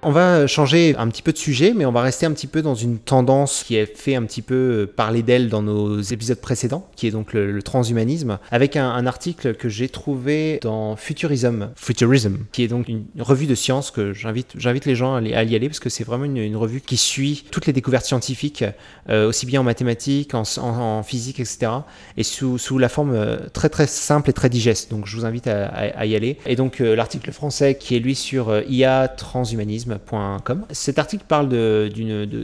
[0.00, 2.62] On va changer un petit peu de sujet, mais on va rester un petit peu
[2.62, 6.88] dans une tendance qui a fait un petit peu parler d'elle dans nos épisodes précédents,
[6.94, 12.62] qui est donc le, transhumanisme, avec un, article que j'ai trouvé dans Futurism, Futurism, qui
[12.62, 15.80] est donc une revue de sciences que j'invite, j'invite les gens à, y aller parce
[15.80, 18.64] que c'est vraiment une, revue qui suit toutes les découvertes scientifiques,
[19.08, 21.72] euh, aussi bien en mathématiques, en, physique, etc.
[22.16, 24.90] Et sous, sous, la forme euh, très très simple et très digeste.
[24.90, 26.38] Donc je vous invite à, y aller.
[26.46, 29.87] Et donc euh, l'article français qui est lui sur IA transhumanisme
[30.70, 31.90] cet article parle de,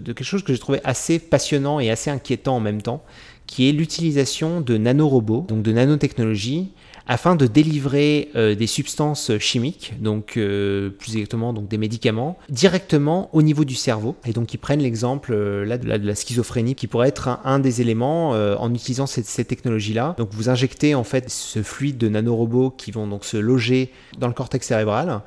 [0.07, 3.03] quelque chose que j'ai trouvé assez passionnant et assez inquiétant en même temps,
[3.47, 6.71] qui est l'utilisation de nanorobots, donc de nanotechnologie,
[7.07, 13.29] afin de délivrer euh, des substances chimiques, donc euh, plus exactement donc des médicaments, directement
[13.33, 14.17] au niveau du cerveau.
[14.27, 17.41] Et donc ils prennent l'exemple euh, là, de la, de schizophrénie qui pourrait être un,
[17.45, 20.15] un des éléments en utilisant cette, cette technologie-là.
[20.19, 24.29] Donc vous injectez en fait ce fluide de nanorobots qui vont donc se loger dans
[24.29, 25.21] le cortex cérébral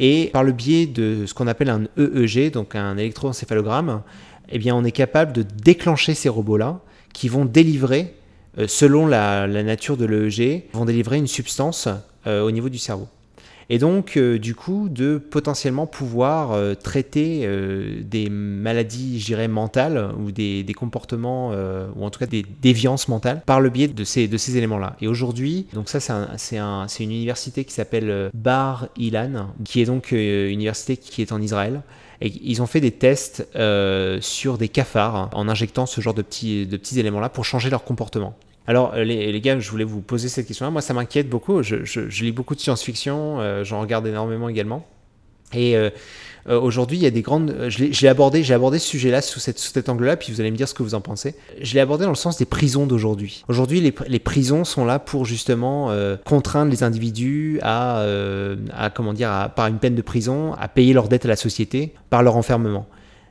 [0.00, 4.02] et par le biais de ce qu'on appelle un EEG, donc un électroencéphalogramme,
[4.48, 6.80] eh bien on est capable de déclencher ces robots-là
[7.12, 8.14] qui vont délivrer
[8.58, 11.86] euh, selon la, nature de l'EEG, vont délivrer une substance
[12.26, 13.08] euh, au niveau du cerveau.
[13.72, 17.48] Et donc, euh, du coup, de potentiellement pouvoir traiter
[18.02, 23.42] des maladies, je dirais, mentales ou des, comportements, ou en tout cas des déviances mentales
[23.46, 24.96] par le biais de ces, de ces éléments-là.
[25.00, 30.10] Et aujourd'hui, donc ça, c'est un, une université qui s'appelle Bar Ilan, qui est donc
[30.10, 31.82] une université qui est en Israël.
[32.20, 33.46] Et ils ont fait des tests
[34.20, 37.84] sur des cafards en injectant ce genre de petits, de petits éléments-là pour changer leur
[37.84, 38.36] comportement.
[38.66, 40.70] Alors, euh, les, gars, je voulais vous poser cette question-là.
[40.70, 41.62] Moi, ça m'inquiète beaucoup.
[41.62, 44.86] Je, lis beaucoup de science-fiction, euh, j'en regarde énormément également.
[45.52, 45.90] Et euh,
[46.46, 47.66] aujourd'hui, il y a des grandes.
[47.68, 50.68] Je l'ai abordé, j'ai abordé ce sujet-là sous, cet angle-là, puis vous allez me dire
[50.68, 51.34] ce que vous en pensez.
[51.60, 53.44] Je l'ai abordé dans le sens des prisons d'aujourd'hui.
[53.48, 55.92] Aujourd'hui, les, prisons sont là pour justement
[56.24, 58.06] contraindre les individus à,
[58.72, 61.94] à comment dire, par une peine de prison, à payer leurs dettes à la société
[62.10, 62.86] par leur enfermement.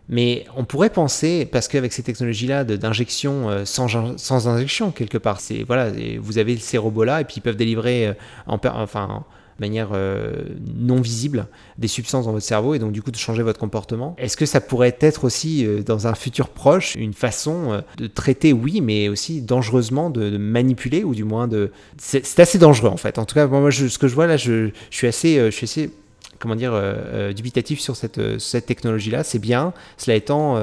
[0.09, 5.63] Mais on pourrait penser, parce qu'avec ces technologies-là d'injection euh, sans, injection quelque part, c'est
[5.63, 8.13] voilà, vous avez ces robots-là et puis ils peuvent délivrer euh,
[8.47, 9.23] en, enfin,
[9.59, 10.45] de manière euh,
[10.75, 11.45] non visible
[11.77, 14.15] des substances dans votre cerveau et donc du coup de changer votre comportement.
[14.17, 18.81] Est-ce que ça pourrait être aussi dans un futur proche une façon de traiter, oui,
[18.81, 21.71] mais aussi dangereusement de, manipuler ou du moins de...
[21.97, 23.19] C'est assez dangereux en fait.
[23.19, 25.35] En tout cas, moi, ce que je vois là, je suis assez...
[25.35, 25.91] je suis assez
[26.39, 29.23] comment dire, euh, euh, dubitatif sur cette, euh, cette technologie-là.
[29.23, 29.73] C'est bien.
[29.97, 30.57] Cela étant,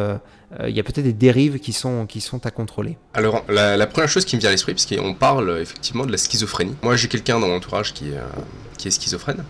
[0.66, 2.96] il y a peut-être des dérives qui sont, qui sont à contrôler.
[3.14, 6.18] Alors, la, première chose qui me vient à l'esprit, parce qu'on parle effectivement de la
[6.18, 6.74] schizophrénie.
[6.82, 8.06] Moi, j'ai quelqu'un dans mon entourage qui,
[8.78, 9.44] qui est schizophrène.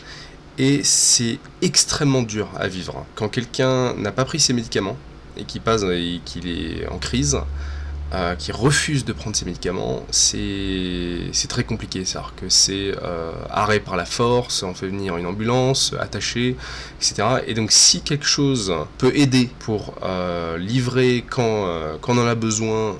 [0.59, 3.05] Et c'est extrêmement dur à vivre.
[3.15, 4.97] Quand quelqu'un n'a pas pris ses médicaments
[5.37, 5.85] et qui passe
[6.25, 7.39] qu'il est en crise,
[8.15, 12.05] euh, qui refuse de prendre ses médicaments, c'est très compliqué.
[12.05, 16.55] C'est-à-dire que c'est euh, arrêt par la force, on fait venir une ambulance, attaché,
[17.01, 17.41] etc.
[17.49, 21.67] Et donc si quelque chose peut aider pour euh, livrer quand,
[22.01, 22.97] quand on en a besoin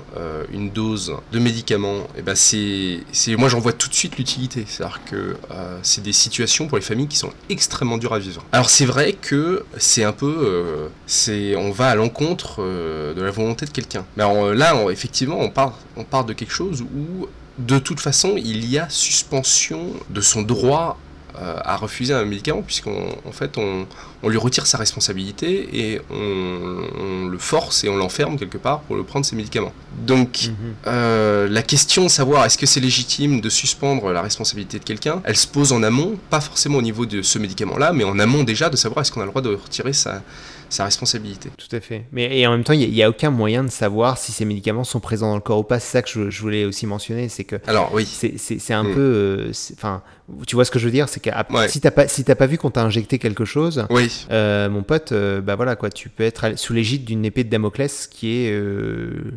[0.51, 4.65] une dose de médicaments, et eh ben c'est moi j'en vois tout de suite l'utilité.
[4.67, 5.37] C'est-à-dire que
[5.83, 8.43] c'est des situations pour les familles qui sont extrêmement dures à vivre.
[8.51, 13.65] Alors c'est vrai que c'est un peu, c'est on va à l'encontre de la volonté
[13.65, 14.05] de quelqu'un.
[14.17, 17.27] Mais là, on, effectivement, on part, on part de quelque chose où,
[17.59, 20.97] de toute façon, il y a suspension de son droit
[21.39, 23.85] euh, à refuser un médicament, puisqu'en en fait, on,
[24.23, 28.95] on, lui retire sa responsabilité et on, le force et on l'enferme quelque part pour
[28.95, 29.73] le prendre ses médicaments.
[30.03, 30.55] Donc, mhm.
[30.87, 35.21] euh, la question de savoir est-ce que c'est légitime de suspendre la responsabilité de quelqu'un,
[35.25, 38.43] elle se pose en amont, pas forcément au niveau de ce médicament-là, mais en amont
[38.43, 40.23] déjà de savoir est-ce qu'on a le droit de retirer sa,
[40.69, 41.49] sa responsabilité.
[41.57, 42.05] Tout à fait.
[42.11, 44.83] Mais et en même temps, il n'y a, aucun moyen de savoir si ces médicaments
[44.83, 45.79] sont présents dans le corps ou pas.
[45.79, 47.55] C'est ça que je, voulais aussi mentionner, c'est que.
[47.67, 48.05] Alors oui.
[48.05, 48.93] C'est un mm.
[48.93, 50.01] peu, euh, enfin,
[50.45, 51.29] tu vois ce que je veux dire, c'est que
[51.67, 54.25] si t'as pas si t'as pas vu qu'on t'a injecté quelque chose, oui.
[54.31, 57.49] Euh, mon pote, euh, bah voilà quoi, tu peux être sous l'égide d'une épée de
[57.49, 58.61] Damoclès qui est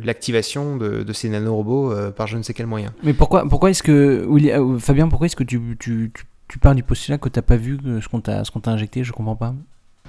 [0.03, 2.93] l'activation de, de, ces nanorobots par je ne sais quel moyen.
[3.03, 4.27] Mais pourquoi pourquoi est-ce que
[4.79, 7.77] Fabien, pourquoi est-ce que tu, tu, tu, tu parles du postulat que t'as pas vu
[8.01, 9.03] ce qu'on t'a ce qu'on t'a injecté?
[9.03, 9.55] Je comprends pas.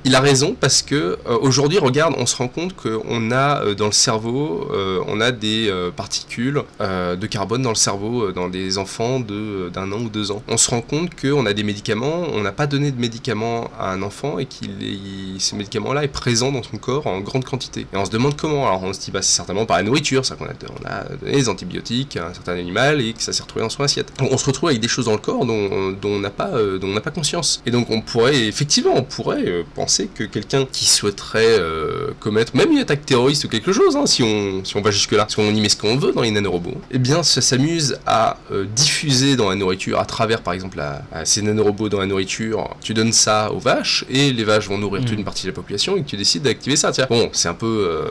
[0.05, 3.75] Il a raison parce que euh, aujourd'hui, regarde, on se rend compte qu'on a euh,
[3.75, 8.79] dans le cerveau, euh, on a des particules de carbone dans le cerveau dans des
[8.79, 10.43] enfants de d'un an ou deux ans.
[10.49, 13.93] On se rend compte qu'on a des médicaments, on n'a pas donné de médicaments à
[13.93, 17.87] un enfant et qu'il ce médicament-là est présent dans son corps en grande quantité.
[17.93, 18.67] Et on se demande comment.
[18.67, 21.33] Alors on se dit bah c'est certainement par la nourriture, ça qu'on a, a donné
[21.33, 24.12] des antibiotiques à un certain animal et que ça s'est retrouvé dans son assiette.
[24.21, 26.95] On, se retrouve avec des choses dans le corps dont on n'a pas dont on
[26.95, 27.62] n'a pas conscience.
[27.67, 32.70] Et donc on pourrait effectivement on pourrait penser que quelqu'un qui souhaiterait euh, commettre même
[32.72, 35.50] une attaque terroriste ou quelque chose, hein, si, on, si on va jusque-là, si on
[35.50, 39.37] y met ce qu'on veut dans les nanorobots, eh bien ça s'amuse à euh, diffuser
[39.37, 40.83] dans la nourriture à travers par exemple
[41.24, 42.76] ces nanorobots dans la nourriture.
[42.81, 45.18] Tu donnes ça aux vaches et les vaches vont nourrir toute mm.
[45.18, 46.92] une partie de la population et tu décides d'activer ça.
[46.92, 48.09] Tiens, bon, c'est un peu, euh,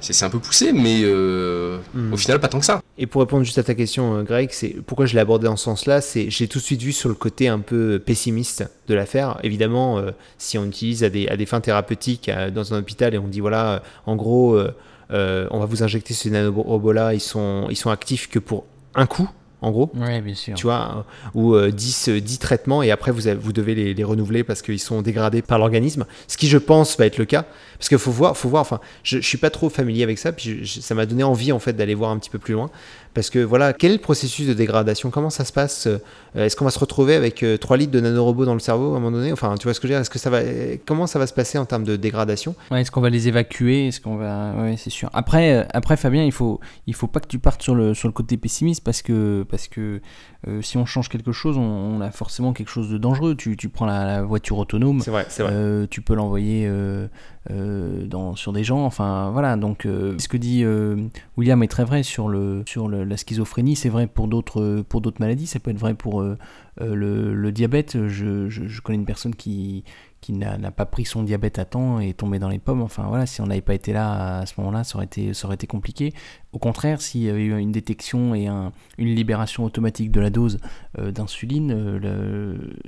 [0.00, 2.12] c'est un peu poussé, mais mm.
[2.12, 2.80] au final pas tant que ça.
[2.98, 5.64] Et pour répondre juste à ta question, Greg, c'est pourquoi je l'ai abordé en ce
[5.64, 9.38] sens-là, c'est j'ai tout de suite vu sur le côté un peu pessimiste de l'affaire.
[9.44, 10.02] Évidemment,
[10.36, 14.16] si on utilise à des, fins thérapeutiques dans un hôpital et on dit voilà, en
[14.16, 14.74] gros, euh,
[15.10, 19.06] euh, on va vous injecter ces nanorobots-là, ils sont, ils sont actifs que pour un
[19.06, 19.28] coup.
[19.60, 19.90] En gros.
[19.94, 20.54] Ouais, bien sûr.
[20.54, 24.44] Tu vois, ou 10, 10 traitements et après vous, avez- vous devez les, les renouveler
[24.44, 26.04] parce qu'ils sont dégradés par l'organisme.
[26.26, 27.44] Ce qui, je pense, va être le cas.
[27.78, 30.32] Parce qu'il faut voir, faut voir, enfin, je, je suis pas trop familier avec ça,
[30.32, 32.54] puis je- je- ça m'a donné envie en fait d'aller voir un petit peu plus
[32.54, 32.70] loin.
[33.14, 35.10] Parce que voilà, quel est le processus de dégradation?
[35.10, 35.98] Comment ça se passe Euh,
[36.34, 38.96] Est-ce qu'on va se retrouver avec euh, 3 litres de nanorobots dans le cerveau à
[38.98, 39.32] un moment donné?
[39.32, 40.00] Enfin, tu vois ce que je veux dire?
[40.02, 42.54] Est-ce que ça va euh, Comment ça va se passer en termes de dégradation?
[42.70, 43.88] Ouais, est-ce qu'on va les évacuer?
[43.88, 45.08] Est-ce qu'on va Ouais, c'est sûr.
[45.14, 48.08] Après, euh, après Fabien, il faut, il faut pas que tu partes sur le, sur
[48.08, 50.00] le côté pessimiste parce que, parce que
[50.46, 53.34] euh, si on change quelque chose, on, on a forcément quelque chose de dangereux.
[53.34, 55.52] Tu, tu prends la, la voiture autonome, C'est vrai, c'est vrai.
[55.54, 57.08] euh, tu peux l'envoyer euh,
[57.50, 58.84] euh, dans, sur des gens.
[58.84, 59.56] Enfin, voilà.
[59.56, 60.96] Donc, euh, ce que dit euh,
[61.36, 63.76] William est très vrai sur, le, sur le- la schizophrénie.
[63.76, 64.84] C'est vrai pour d'autres,
[65.20, 65.46] maladies.
[65.46, 66.36] Ça peut être vrai pour euh,
[66.80, 68.06] euh, le, diabète.
[68.08, 69.84] Je, connais une personne qui,
[70.28, 72.82] n'a pas pris son diabète à temps et est tombé dans les pommes.
[72.82, 76.12] Enfin voilà, si on n'avait pas été là à ce moment-là, ça aurait été, compliqué.
[76.52, 80.30] Au contraire, s'il y avait eu une détection et un- une libération automatique de la
[80.30, 80.58] dose
[80.98, 82.00] euh, d'insuline,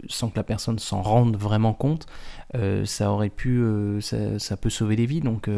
[0.09, 2.07] sans que la personne s'en rende vraiment compte,
[2.85, 3.63] ça aurait pu,
[4.01, 5.21] ça peut sauver des vies.
[5.21, 5.49] Donc,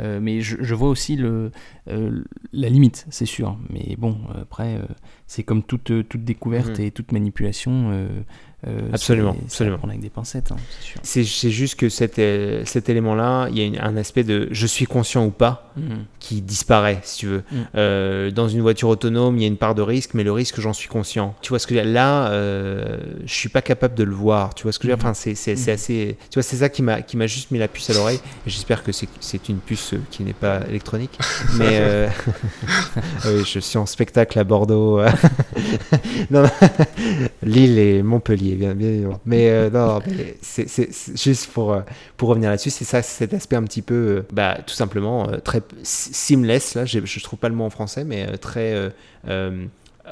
[0.00, 1.50] euh, mais je, je vois aussi le,
[1.88, 2.22] euh,
[2.52, 3.58] la limite, c'est sûr.
[3.70, 4.82] Mais bon, après, euh,
[5.26, 6.84] c'est comme toute, toute découverte Mhm.
[6.84, 8.08] et toute manipulation.
[8.66, 9.78] Euh, Absolument, absolument.
[9.78, 10.56] prendre avec des pincettes, hein,
[11.02, 14.84] c'est juste que cet, euh, cet élément-là, il y a un aspect de je suis
[14.86, 16.06] conscient ou pas Mhm.
[16.18, 17.44] qui disparaît, si tu veux.
[17.52, 17.56] Mm.
[17.76, 20.58] Euh, dans une voiture autonome, il y a une part de risque, mais le risque,
[20.60, 21.36] j'en suis conscient.
[21.40, 24.56] Tu vois ce que Là, euh, je suis pas capable de le voir.
[24.56, 25.04] Tu vois ce que je veux dire?
[25.06, 25.10] Mhm.
[25.12, 25.68] Enfin, c'est Mhm.
[25.72, 26.16] assez.
[26.30, 28.18] Tu vois, c'est ça qui m'a qui m'a juste mis la puce à l'oreille.
[28.44, 31.16] J'espère que c'est une puce qui n'est pas électronique.
[31.58, 32.08] Mais
[33.26, 35.00] oui, je suis en spectacle à Bordeaux.
[36.32, 36.42] non.
[37.44, 38.47] Lille et Montpellier,
[39.24, 40.00] Mais euh, non,
[40.40, 40.66] c'est
[41.16, 41.80] juste pour, euh,
[42.16, 45.62] pour revenir là-dessus, c'est ça, cet aspect un petit peu, euh, bah, tout simplement, très
[45.82, 48.92] seamless, là, je trouve pas le mot en français, mais très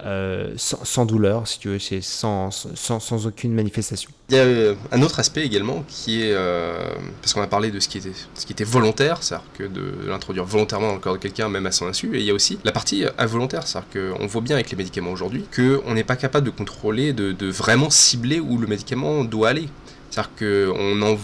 [0.04, 4.10] euh, sans, douleur, si tu veux, c'est sans, sans, sans aucune manifestation.
[4.28, 6.92] Il y a euh, un autre aspect également qui est, euh,
[7.22, 10.06] parce qu'on a parlé de ce qui était, ce qui était volontaire, c'est-à-dire que de
[10.06, 12.34] l'introduire volontairement dans le corps de quelqu'un, même à son insu, et il y a
[12.34, 16.16] aussi la partie involontaire, c'est-à-dire qu'on voit bien avec les médicaments aujourd'hui qu'on n'est pas
[16.16, 19.68] capable de contrôler, de, vraiment cibler où le médicament doit aller.
[20.10, 21.18] C'est-à-dire qu'on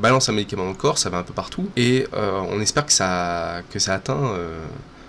[0.00, 2.92] balance un médicament dans le corps, ça va un peu partout, et on espère que
[2.92, 4.34] ça, que ça atteint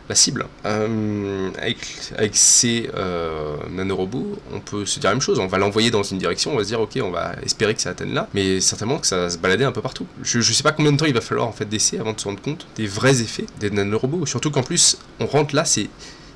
[0.09, 0.45] la cible.
[0.65, 1.77] Euh, avec,
[2.17, 5.39] avec ces euh, nanorobots, on peut se dire la même chose.
[5.39, 7.81] On va l'envoyer dans une direction, on va se dire ok, on va espérer que
[7.81, 10.07] ça atteigne là, mais certainement que ça va se balader un peu partout.
[10.23, 12.19] Je, je sais pas combien de temps il va falloir en fait d'essais avant de
[12.19, 14.25] se rendre compte des vrais effets des nanorobots.
[14.25, 15.89] Surtout qu'en plus, on rentre là, c'est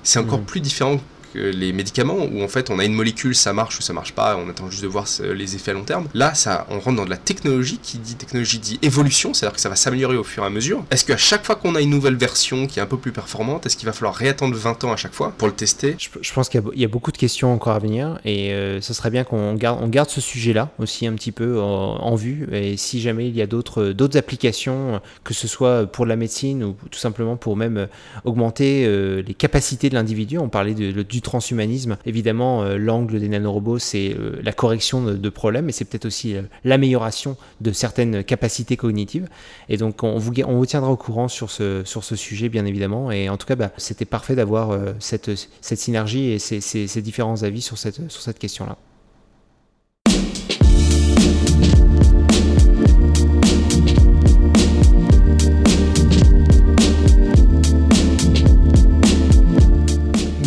[0.05, 0.45] c'est encore Mhm.
[0.45, 1.01] plus différent que
[1.35, 4.37] les médicaments où en fait on a une molécule, ça marche ou ça marche pas,
[4.37, 6.07] on attend juste de voir les effets à long terme.
[6.13, 9.61] Là, ça, on rentre dans de la technologie qui dit technologie dit évolution, c'est-à-dire que
[9.61, 10.83] ça va s'améliorer au fur et à mesure.
[10.91, 13.65] Est-ce qu'à chaque fois qu'on a une nouvelle version qui est un peu plus performante,
[13.65, 15.95] est-ce qu'il va falloir réattendre 20 ans à chaque fois pour le tester?
[15.99, 19.09] Je, pense qu'il y, a- beaucoup de questions encore à venir et euh, ce serait
[19.09, 22.47] bien qu'on garde, on garde ce sujet-là aussi un petit peu en, vue.
[22.51, 26.63] Et si jamais il y a d'autres d'autres applications, que ce soit pour la médecine
[26.63, 27.85] ou tout simplement pour même euh,
[28.23, 31.97] augmenter euh, les capacités de l'individu, on parlait du transhumanisme.
[32.05, 36.35] Évidemment, euh, l'angle des nanorobots, c'est euh, la correction de, problèmes, mais c'est peut-être aussi
[36.35, 39.27] euh, l'amélioration de certaines capacités cognitives.
[39.69, 41.83] Et donc, on vous, tiendra au courant sur ce,
[42.15, 43.11] sujet, bien évidemment.
[43.11, 47.77] Et en tout cas, bah, c'était parfait d'avoir cette, synergie et ces, différents avis sur
[47.77, 48.77] cette, sur cette question-là.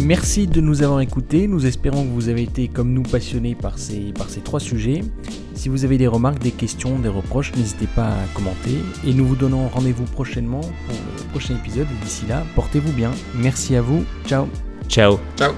[0.07, 1.49] Merci de nous avoir écoutés.
[1.49, 5.03] Nous espérons que vous avez été comme nous passionnés par ces, par ces trois sujets.
[5.55, 8.79] Si vous avez des remarques, des questions, des reproches, n'hésitez pas à commenter.
[9.05, 11.89] Et nous vous donnons rendez-vous prochainement pour le prochain épisode.
[11.91, 13.11] Et d'ici là, portez-vous bien.
[13.35, 14.05] Merci à vous.
[14.29, 14.47] Ciao.
[14.89, 15.53] Ciao Ciao